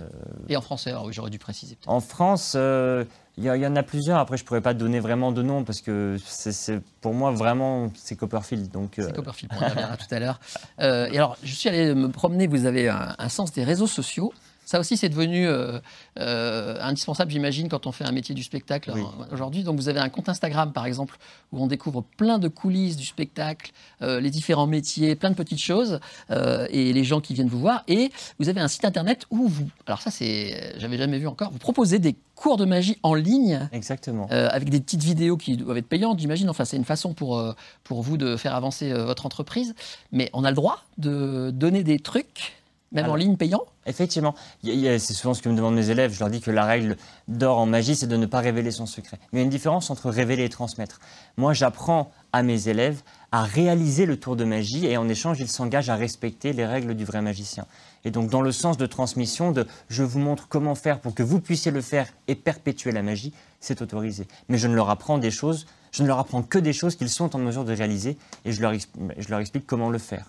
Et 0.49 0.57
en 0.57 0.61
français, 0.61 0.91
alors 0.91 1.05
oui, 1.05 1.13
j'aurais 1.13 1.29
dû 1.29 1.39
préciser. 1.39 1.77
En 1.87 1.99
France, 1.99 2.53
euh, 2.55 3.03
il 3.37 3.43
y, 3.45 3.47
il 3.47 3.61
y 3.61 3.67
en 3.67 3.75
a 3.75 3.83
plusieurs. 3.83 4.19
Après, 4.19 4.37
je 4.37 4.43
pourrais 4.45 4.61
pas 4.61 4.73
donner 4.73 4.99
vraiment 4.99 5.31
de 5.31 5.41
nom 5.41 5.63
parce 5.63 5.81
que 5.81 6.17
c'est 6.25 6.81
pour 7.01 7.13
moi 7.13 7.31
vraiment 7.31 7.91
c'est 7.95 8.15
Copperfield. 8.15 8.69
Donc 8.71 8.99
euh, 8.99 9.03
C'est 9.07 9.15
Copperfield, 9.15 9.51
on 9.55 9.65
reviendra 9.67 9.97
tout 9.97 10.13
à 10.13 10.19
l'heure. 10.19 10.39
Euh, 10.79 11.07
et 11.11 11.17
alors, 11.17 11.37
je 11.43 11.53
suis 11.53 11.69
allé 11.69 11.93
me 11.95 12.09
promener, 12.09 12.47
vous 12.47 12.65
avez 12.65 12.89
un, 12.89 13.15
un 13.17 13.29
sens 13.29 13.51
des 13.51 13.63
réseaux 13.63 13.87
sociaux. 13.87 14.33
Ça 14.69 14.79
aussi, 14.79 14.97
c'est 14.97 15.09
devenu 15.09 15.47
euh, 15.47 15.79
euh, 16.19 16.77
indispensable, 16.79 17.31
j'imagine, 17.31 17.69
quand 17.69 17.87
on 17.87 17.91
fait 17.91 18.03
un 18.03 18.11
métier 18.11 18.35
du 18.35 18.43
spectacle 18.43 18.91
Oui. 18.93 19.01
hein, 19.01 19.25
aujourd'hui. 19.31 19.63
Donc, 19.63 19.77
vous 19.77 19.89
avez 19.89 19.99
un 19.99 20.09
compte 20.09 20.29
Instagram, 20.29 20.73
par 20.73 20.85
exemple, 20.85 21.17
où 21.51 21.63
on 21.63 21.65
découvre 21.65 22.03
plein 22.17 22.37
de 22.37 22.47
coulisses 22.49 22.95
du 22.95 23.03
spectacle, 23.03 23.71
euh, 24.03 24.19
les 24.19 24.29
différents 24.29 24.67
métiers, 24.67 25.15
plein 25.15 25.31
de 25.31 25.35
petites 25.35 25.59
choses, 25.59 25.99
euh, 26.29 26.67
et 26.69 26.93
les 26.93 27.03
gens 27.03 27.19
qui 27.19 27.33
viennent 27.33 27.47
vous 27.47 27.57
voir. 27.59 27.83
Et 27.87 28.11
vous 28.37 28.47
avez 28.47 28.61
un 28.61 28.67
site 28.67 28.85
internet 28.85 29.25
où 29.31 29.47
vous, 29.47 29.67
alors 29.87 30.01
ça, 30.03 30.11
c'est, 30.11 30.75
j'avais 30.77 30.99
jamais 30.99 31.17
vu 31.17 31.25
encore, 31.25 31.49
vous 31.49 31.57
proposez 31.57 31.97
des 31.97 32.15
cours 32.35 32.57
de 32.57 32.65
magie 32.65 32.97
en 33.03 33.15
ligne 33.15 33.67
exactement. 33.71 34.27
euh, 34.31 34.47
avec 34.51 34.69
des 34.69 34.79
petites 34.79 35.03
vidéos 35.03 35.35
qui 35.35 35.57
doivent 35.57 35.77
être 35.77 35.89
payantes, 35.89 36.19
j'imagine. 36.19 36.49
Enfin, 36.49 36.63
c'est 36.63 36.77
une 36.77 36.85
façon 36.85 37.13
pour, 37.13 37.37
euh, 37.37 37.53
pour 37.83 38.01
vous 38.01 38.17
de 38.17 38.37
faire 38.37 38.55
avancer 38.55 38.91
euh, 38.91 39.03
votre 39.03 39.25
entreprise. 39.25 39.73
Mais 40.11 40.29
on 40.33 40.43
a 40.45 40.49
le 40.49 40.55
droit 40.55 40.85
de 40.97 41.51
donner 41.51 41.83
des 41.83 41.99
trucs, 41.99 42.53
même 42.91 43.09
en 43.09 43.15
ligne 43.15 43.37
payant 43.37 43.63
Effectivement, 43.85 44.35
c'est 44.63 44.99
souvent 44.99 45.33
ce 45.33 45.41
que 45.41 45.49
me 45.49 45.55
demandent 45.55 45.75
mes 45.75 45.89
élèves. 45.89 46.13
Je 46.13 46.19
leur 46.19 46.29
dis 46.29 46.41
que 46.41 46.51
la 46.51 46.65
règle 46.65 46.95
d'or 47.27 47.57
en 47.57 47.65
magie, 47.65 47.95
c'est 47.95 48.07
de 48.07 48.17
ne 48.17 48.25
pas 48.25 48.39
révéler 48.39 48.71
son 48.71 48.85
secret. 48.85 49.17
Mais 49.31 49.39
il 49.39 49.41
y 49.41 49.41
a 49.41 49.43
une 49.45 49.49
différence 49.49 49.89
entre 49.89 50.09
révéler 50.09 50.43
et 50.45 50.49
transmettre. 50.49 50.99
Moi, 51.37 51.53
j'apprends 51.53 52.11
à 52.33 52.43
mes 52.43 52.67
élèves 52.67 53.01
à 53.31 53.43
réaliser 53.43 54.05
le 54.05 54.19
tour 54.19 54.35
de 54.35 54.43
magie 54.43 54.85
et 54.85 54.97
en 54.97 55.07
échange, 55.09 55.39
ils 55.39 55.47
s'engagent 55.47 55.89
à 55.89 55.95
respecter 55.95 56.53
les 56.53 56.65
règles 56.65 56.95
du 56.95 57.05
vrai 57.05 57.21
magicien. 57.21 57.65
Et 58.05 58.11
donc, 58.11 58.29
dans 58.29 58.41
le 58.41 58.51
sens 58.51 58.77
de 58.77 58.85
transmission, 58.85 59.51
de 59.51 59.65
je 59.89 60.03
vous 60.03 60.19
montre 60.19 60.47
comment 60.47 60.75
faire 60.75 60.99
pour 60.99 61.13
que 61.13 61.23
vous 61.23 61.39
puissiez 61.39 61.71
le 61.71 61.81
faire 61.81 62.07
et 62.27 62.35
perpétuer 62.35 62.91
la 62.91 63.01
magie, 63.03 63.33
c'est 63.59 63.81
autorisé. 63.81 64.27
Mais 64.49 64.57
je 64.57 64.67
ne 64.67 64.75
leur 64.75 64.89
apprends 64.89 65.17
des 65.17 65.31
choses, 65.31 65.65
je 65.91 66.03
ne 66.03 66.07
leur 66.07 66.19
apprends 66.19 66.41
que 66.43 66.57
des 66.59 66.73
choses 66.73 66.95
qu'ils 66.95 67.09
sont 67.09 67.35
en 67.35 67.39
mesure 67.39 67.65
de 67.65 67.73
réaliser 67.75 68.17
et 68.45 68.51
je 68.51 68.61
leur, 68.61 68.73
exp- 68.73 68.87
je 69.17 69.29
leur 69.29 69.39
explique 69.39 69.65
comment 69.67 69.89
le 69.89 69.97
faire. 69.97 70.25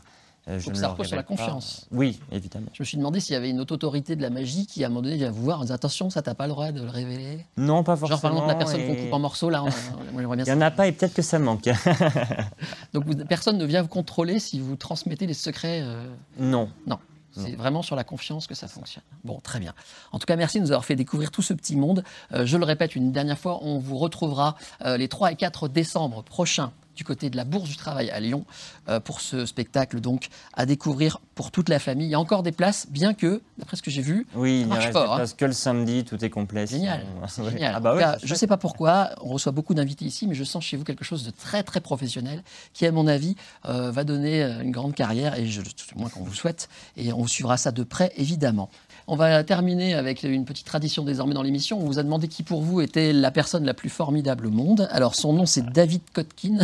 Euh, 0.51 0.59
je 0.59 0.67
Donc 0.67 0.75
ne 0.75 0.81
ça 0.81 0.89
repose 0.89 1.07
sur 1.07 1.17
la 1.17 1.23
pas- 1.23 1.29
confiance. 1.29 1.87
Oui, 1.93 2.19
évidemment. 2.33 2.67
Je 2.73 2.83
me 2.83 2.85
suis 2.85 2.97
demandé 2.97 3.21
s'il 3.21 3.35
y 3.35 3.37
avait 3.37 3.51
une 3.51 3.61
haute 3.61 3.73
autorité 3.73 4.17
de 4.17 4.23
la 4.23 4.31
magie 4.31 4.67
qui, 4.67 4.83
à 4.83 4.87
un 4.87 4.91
moment 4.91 5.03
donné, 5.03 5.17
vient 5.17 5.31
vous 5.31 5.43
voir 5.45 5.59
en 5.61 5.63
disant 5.63 5.75
Attention, 5.75 6.11
ça, 6.11 6.23
t'as 6.23 6.35
pas 6.35 6.47
le 6.47 6.53
droit 6.53 6.73
de 6.73 6.83
le 6.83 6.89
révéler. 6.91 7.47
Non, 7.57 7.85
pas 7.85 7.97
forcément. 7.97 8.17
Genre, 8.17 8.21
par 8.21 8.33
exemple, 8.33 8.49
la 8.49 8.55
personne 8.57 8.87
qu'on 8.87 8.95
coupe 9.03 9.13
en 9.13 9.19
morceaux, 9.21 9.49
là, 9.51 9.63
on, 9.63 9.69
on 10.17 10.19
aimerait 10.19 10.37
bien 10.37 10.45
Il 10.45 10.49
n'y 10.53 10.59
en 10.59 10.61
a 10.61 10.71
pas 10.71 10.89
et 10.89 10.93
peut-être 10.93 11.15
que 11.15 11.23
ça 11.23 11.39
manque. 11.39 11.65
Donc, 12.93 13.05
vous- 13.07 13.15
personne 13.29 13.59
ne 13.59 13.65
vient 13.65 13.83
vous 13.83 13.89
contrôler 13.89 14.39
si 14.39 14.61
vous 14.61 14.77
transmettez 14.77 15.27
les 15.27 15.35
secrets. 15.35 15.81
euh, 15.83 16.05
non. 16.39 16.69
Non. 16.87 16.99
C'est 17.33 17.55
vraiment 17.55 17.83
sur 17.83 17.95
la 17.95 18.03
confiance 18.03 18.49
que 18.49 18.57
ça 18.57 18.67
fonctionne. 18.67 19.05
Bon, 19.23 19.39
très 19.39 19.61
bien. 19.61 19.73
En 20.11 20.19
tout 20.19 20.27
cas, 20.27 20.35
merci 20.35 20.59
de 20.59 20.65
nous 20.65 20.73
avoir 20.73 20.85
fait 20.85 20.97
découvrir 20.97 21.31
tout 21.31 21.43
ce 21.43 21.55
petit 21.55 21.77
monde. 21.77 22.03
Euh, 22.33 22.45
je 22.45 22.57
le 22.57 22.65
répète 22.65 22.97
une 22.97 23.13
dernière 23.13 23.39
fois, 23.39 23.61
on 23.63 23.79
vous 23.79 23.99
retrouvera 23.99 24.57
euh, 24.85 24.97
les 24.97 25.07
3 25.07 25.31
et 25.31 25.37
4 25.37 25.69
décembre 25.69 26.25
prochains 26.25 26.73
du 26.97 27.05
côté 27.05 27.31
de 27.31 27.37
la 27.37 27.45
Bourse 27.45 27.69
du 27.69 27.77
Travail 27.77 28.11
à 28.11 28.21
Lyon 28.21 28.45
euh, 28.89 29.01
pour 29.01 29.21
ce 29.21 29.47
spectacle 29.47 30.01
donc 30.01 30.29
à 30.55 30.67
découvrir 30.67 31.19
pour 31.35 31.51
toute 31.51 31.69
la 31.69 31.79
famille. 31.79 32.07
Il 32.07 32.11
y 32.11 32.15
a 32.15 32.21
encore 32.21 32.43
des 32.43 32.53
places, 32.53 32.87
bien 32.91 33.15
que, 33.15 33.41
d'après 33.59 33.77
ce 33.77 33.83
que 33.83 33.91
j'ai 33.91 34.03
vu, 34.03 34.27
Oui, 34.35 34.59
ça 34.59 34.63
il 34.63 34.67
marche 34.69 34.85
reste 34.85 35.33
hein. 35.33 35.37
que 35.39 35.45
le 35.45 35.53
samedi, 35.53 36.05
tout 36.05 36.23
est 36.25 36.31
complet. 36.31 36.67
Génial, 36.67 37.01
sinon, 37.01 37.27
c'est 37.29 37.43
ouais. 37.43 37.51
génial. 37.53 37.75
Ah 37.77 37.81
bah 37.81 37.91
En 37.91 37.93
tout 37.93 37.99
ouais, 37.99 38.05
cas, 38.05 38.17
c'est 38.21 38.27
je 38.27 38.33
ne 38.33 38.39
sais 38.39 38.47
pas 38.47 38.57
pourquoi, 38.57 39.11
on 39.23 39.31
reçoit 39.31 39.53
beaucoup 39.53 39.75
d'invités 39.75 40.05
ici, 40.05 40.27
mais 40.27 40.35
je 40.35 40.45
sens 40.45 40.65
chez 40.65 40.77
vous 40.77 40.85
quelque 40.85 41.05
chose 41.05 41.25
de 41.25 41.31
très 41.31 41.63
très 41.63 41.81
professionnel 41.81 42.43
qui, 42.73 42.87
à 42.87 42.93
mon 42.93 43.07
avis, 43.07 43.37
euh, 43.67 43.91
va 43.91 44.05
donner 44.05 44.43
euh, 44.43 44.63
une 44.63 44.71
grande 44.71 44.95
carrière 44.95 45.39
et 45.39 45.47
je, 45.47 45.63
tout 45.63 45.99
moins 45.99 46.09
qu'on 46.11 46.23
vous 46.25 46.35
souhaite. 46.35 46.69
Et 46.97 47.13
on 47.13 47.27
suivra 47.27 47.57
ça 47.57 47.73
de 47.73 47.83
près, 47.83 48.13
évidemment. 48.17 48.69
On 49.13 49.17
va 49.17 49.43
terminer 49.43 49.95
avec 49.95 50.23
une 50.23 50.45
petite 50.45 50.67
tradition 50.67 51.03
désormais 51.03 51.35
dans 51.35 51.43
l'émission. 51.43 51.81
On 51.81 51.85
vous 51.85 51.99
a 51.99 52.05
demandé 52.05 52.29
qui 52.29 52.45
pour 52.45 52.63
vous 52.63 52.81
était 52.81 53.13
la 53.13 53.33
personne 53.33 53.65
la 53.65 53.75
plus 53.75 53.89
formidable 53.89 54.47
au 54.47 54.51
monde. 54.51 54.89
Alors 54.93 55.17
son 55.17 55.33
nom 55.33 55.47
c'est 55.47 55.67
David 55.67 56.03
Kotkin. 56.13 56.59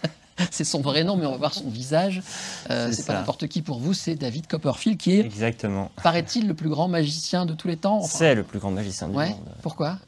c'est 0.50 0.64
son 0.64 0.80
vrai 0.80 1.04
nom, 1.04 1.16
mais 1.16 1.26
on 1.26 1.30
va 1.30 1.36
voir 1.36 1.54
son 1.54 1.68
visage. 1.68 2.20
Euh, 2.70 2.90
C'est 2.90 3.06
pas 3.06 3.14
n'importe 3.14 3.46
qui 3.46 3.62
pour 3.62 3.78
vous, 3.78 3.94
c'est 3.94 4.16
David 4.16 4.48
Copperfield 4.48 4.98
qui 4.98 5.12
est, 5.12 5.20
Exactement. 5.20 5.92
paraît-il, 6.02 6.48
le 6.48 6.54
plus 6.54 6.68
grand 6.68 6.88
magicien 6.88 7.46
de 7.46 7.54
tous 7.54 7.68
les 7.68 7.76
temps. 7.76 7.98
Enfin, 7.98 8.18
C'est 8.18 8.34
le 8.34 8.42
plus 8.42 8.58
grand 8.58 8.72
magicien 8.72 9.06
du 9.06 9.14
ouais. 9.14 9.28
monde. 9.28 9.38
Pourquoi? 9.62 9.98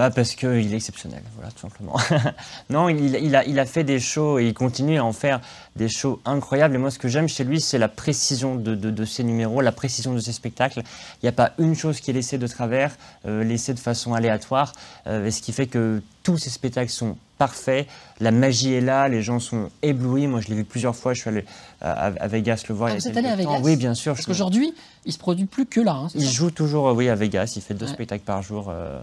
Bah 0.00 0.08
parce 0.10 0.34
qu'il 0.34 0.72
est 0.72 0.76
exceptionnel, 0.76 1.22
voilà, 1.34 1.50
tout 1.50 1.58
simplement. 1.60 1.94
non, 2.70 2.88
il, 2.88 3.16
il 3.16 3.36
a, 3.36 3.44
il 3.44 3.58
a 3.58 3.66
fait 3.66 3.84
des 3.84 4.00
shows 4.00 4.38
et 4.38 4.46
il 4.46 4.54
continue 4.54 4.98
à 4.98 5.04
en 5.04 5.12
faire 5.12 5.42
des 5.76 5.90
shows 5.90 6.22
incroyables. 6.24 6.74
Et 6.74 6.78
moi, 6.78 6.90
ce 6.90 6.98
que 6.98 7.06
j'aime 7.06 7.28
chez 7.28 7.44
lui, 7.44 7.60
c'est 7.60 7.76
la 7.76 7.88
précision 7.88 8.54
de, 8.56 8.74
de- 8.74 8.90
de 8.90 9.04
ses 9.04 9.24
numéros, 9.24 9.60
la 9.60 9.72
précision 9.72 10.14
de 10.14 10.20
ses 10.20 10.32
spectacles. 10.32 10.80
Il 10.80 11.24
n'y 11.24 11.28
a 11.28 11.32
pas 11.32 11.52
une 11.58 11.74
chose 11.74 12.00
qui 12.00 12.10
est 12.10 12.14
laissée 12.14 12.38
de 12.38 12.46
travers, 12.46 12.96
euh, 13.26 13.44
laissée 13.44 13.74
de 13.74 13.78
façon 13.78 14.14
aléatoire. 14.14 14.72
euh, 15.06 15.26
et 15.26 15.30
ce 15.30 15.42
qui 15.42 15.52
fait 15.52 15.66
que 15.66 16.00
tous 16.22 16.38
ses 16.38 16.48
spectacles 16.48 16.90
sont 16.90 17.18
parfaits. 17.36 17.86
La 18.20 18.30
magie 18.30 18.72
est 18.72 18.80
là, 18.80 19.06
les 19.08 19.20
gens 19.22 19.38
sont 19.38 19.68
éblouis. 19.82 20.26
Moi, 20.28 20.40
je 20.40 20.48
l'ai 20.48 20.54
vu 20.54 20.64
plusieurs 20.64 20.96
fois. 20.96 21.12
Je 21.12 21.20
suis 21.20 21.28
allé 21.28 21.44
à, 21.82 22.06
à 22.06 22.26
Vegas 22.26 22.64
le 22.70 22.74
voir. 22.74 22.88
Ah, 22.90 22.92
il 22.92 22.94
y 22.94 22.98
a 22.98 23.00
vous 23.02 23.08
êtes 23.08 23.16
allé 23.18 23.28
à 23.28 23.32
temps. 23.44 23.52
Vegas 23.52 23.60
Oui, 23.64 23.76
bien 23.76 23.92
sûr. 23.94 24.14
Parce 24.14 24.24
qu'aujourd'hui, 24.24 24.72
il 25.04 25.12
se 25.12 25.18
produit 25.18 25.44
plus 25.44 25.66
que 25.66 25.80
là. 25.80 25.92
hein, 25.92 26.08
il 26.14 26.24
ça 26.24 26.30
joue 26.32 26.50
toujours 26.50 26.86
oui, 26.94 27.08
à 27.10 27.14
Vegas, 27.14 27.52
il 27.56 27.62
fait 27.62 27.74
deux 27.74 27.84
Ouais. 27.86 27.92
spectacles 27.92 28.24
par 28.24 28.42
jour. 28.42 28.68
euh, 28.70 28.98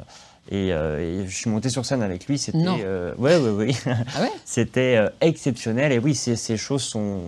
et, 0.49 0.71
euh, 0.73 1.21
et 1.23 1.27
je 1.27 1.35
suis 1.35 1.49
monté 1.49 1.69
sur 1.69 1.85
scène 1.85 2.01
avec 2.01 2.27
lui, 2.27 2.37
c'était. 2.37 2.57
Euh, 2.65 3.13
ouais, 3.17 3.37
ouais, 3.37 3.49
ouais. 3.51 3.71
Ah 4.15 4.21
ouais? 4.21 4.31
C'était 4.45 4.95
euh, 4.97 5.09
exceptionnel. 5.21 5.91
Et 5.91 5.99
oui, 5.99 6.15
ces, 6.15 6.35
ces 6.35 6.57
choses 6.57 6.83
sont, 6.83 7.23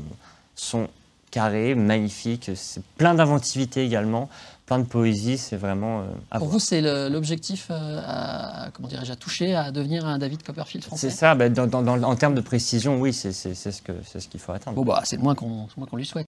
sont 0.55 0.87
carrées, 1.31 1.75
magnifiques. 1.75 2.51
C'est 2.55 2.83
plein 2.97 3.13
d'inventivité 3.13 3.83
également, 3.83 4.29
plein 4.65 4.79
de 4.79 4.85
poésie. 4.85 5.37
C'est 5.37 5.57
vraiment. 5.57 6.03
Pour 6.31 6.39
voir. 6.39 6.51
vous, 6.51 6.59
c'est 6.59 6.81
l'objectif 7.09 7.69
à, 7.71 8.69
comment 8.73 8.87
dirais-je, 8.87 9.11
à 9.11 9.15
toucher, 9.15 9.53
à 9.55 9.71
devenir 9.71 10.05
un 10.05 10.17
David 10.17 10.41
Copperfield 10.43 10.83
français? 10.85 11.09
C'est 11.09 11.15
ça, 11.15 11.35
bah, 11.35 11.49
dans- 11.49 11.67
dans- 11.67 11.81
dans- 11.83 12.01
en 12.03 12.15
termes 12.15 12.35
de 12.35 12.41
précision, 12.41 12.99
oui, 12.99 13.13
c'est 13.13 13.31
c'est- 13.33 13.53
c'est 13.53 13.71
ce 13.71 13.81
que- 13.81 13.91
c'est 14.05 14.19
ce 14.19 14.27
qu'il 14.27 14.39
faut 14.39 14.51
atteindre. 14.53 14.75
Bon, 14.75 14.83
bah, 14.85 15.01
c'est 15.05 15.17
le 15.17 15.21
moins 15.23 15.35
qu'on 15.35 15.67
c'est 15.67 15.75
le 15.75 15.81
moins 15.81 15.87
qu'on 15.87 15.97
lui 15.97 16.05
souhaite. 16.05 16.27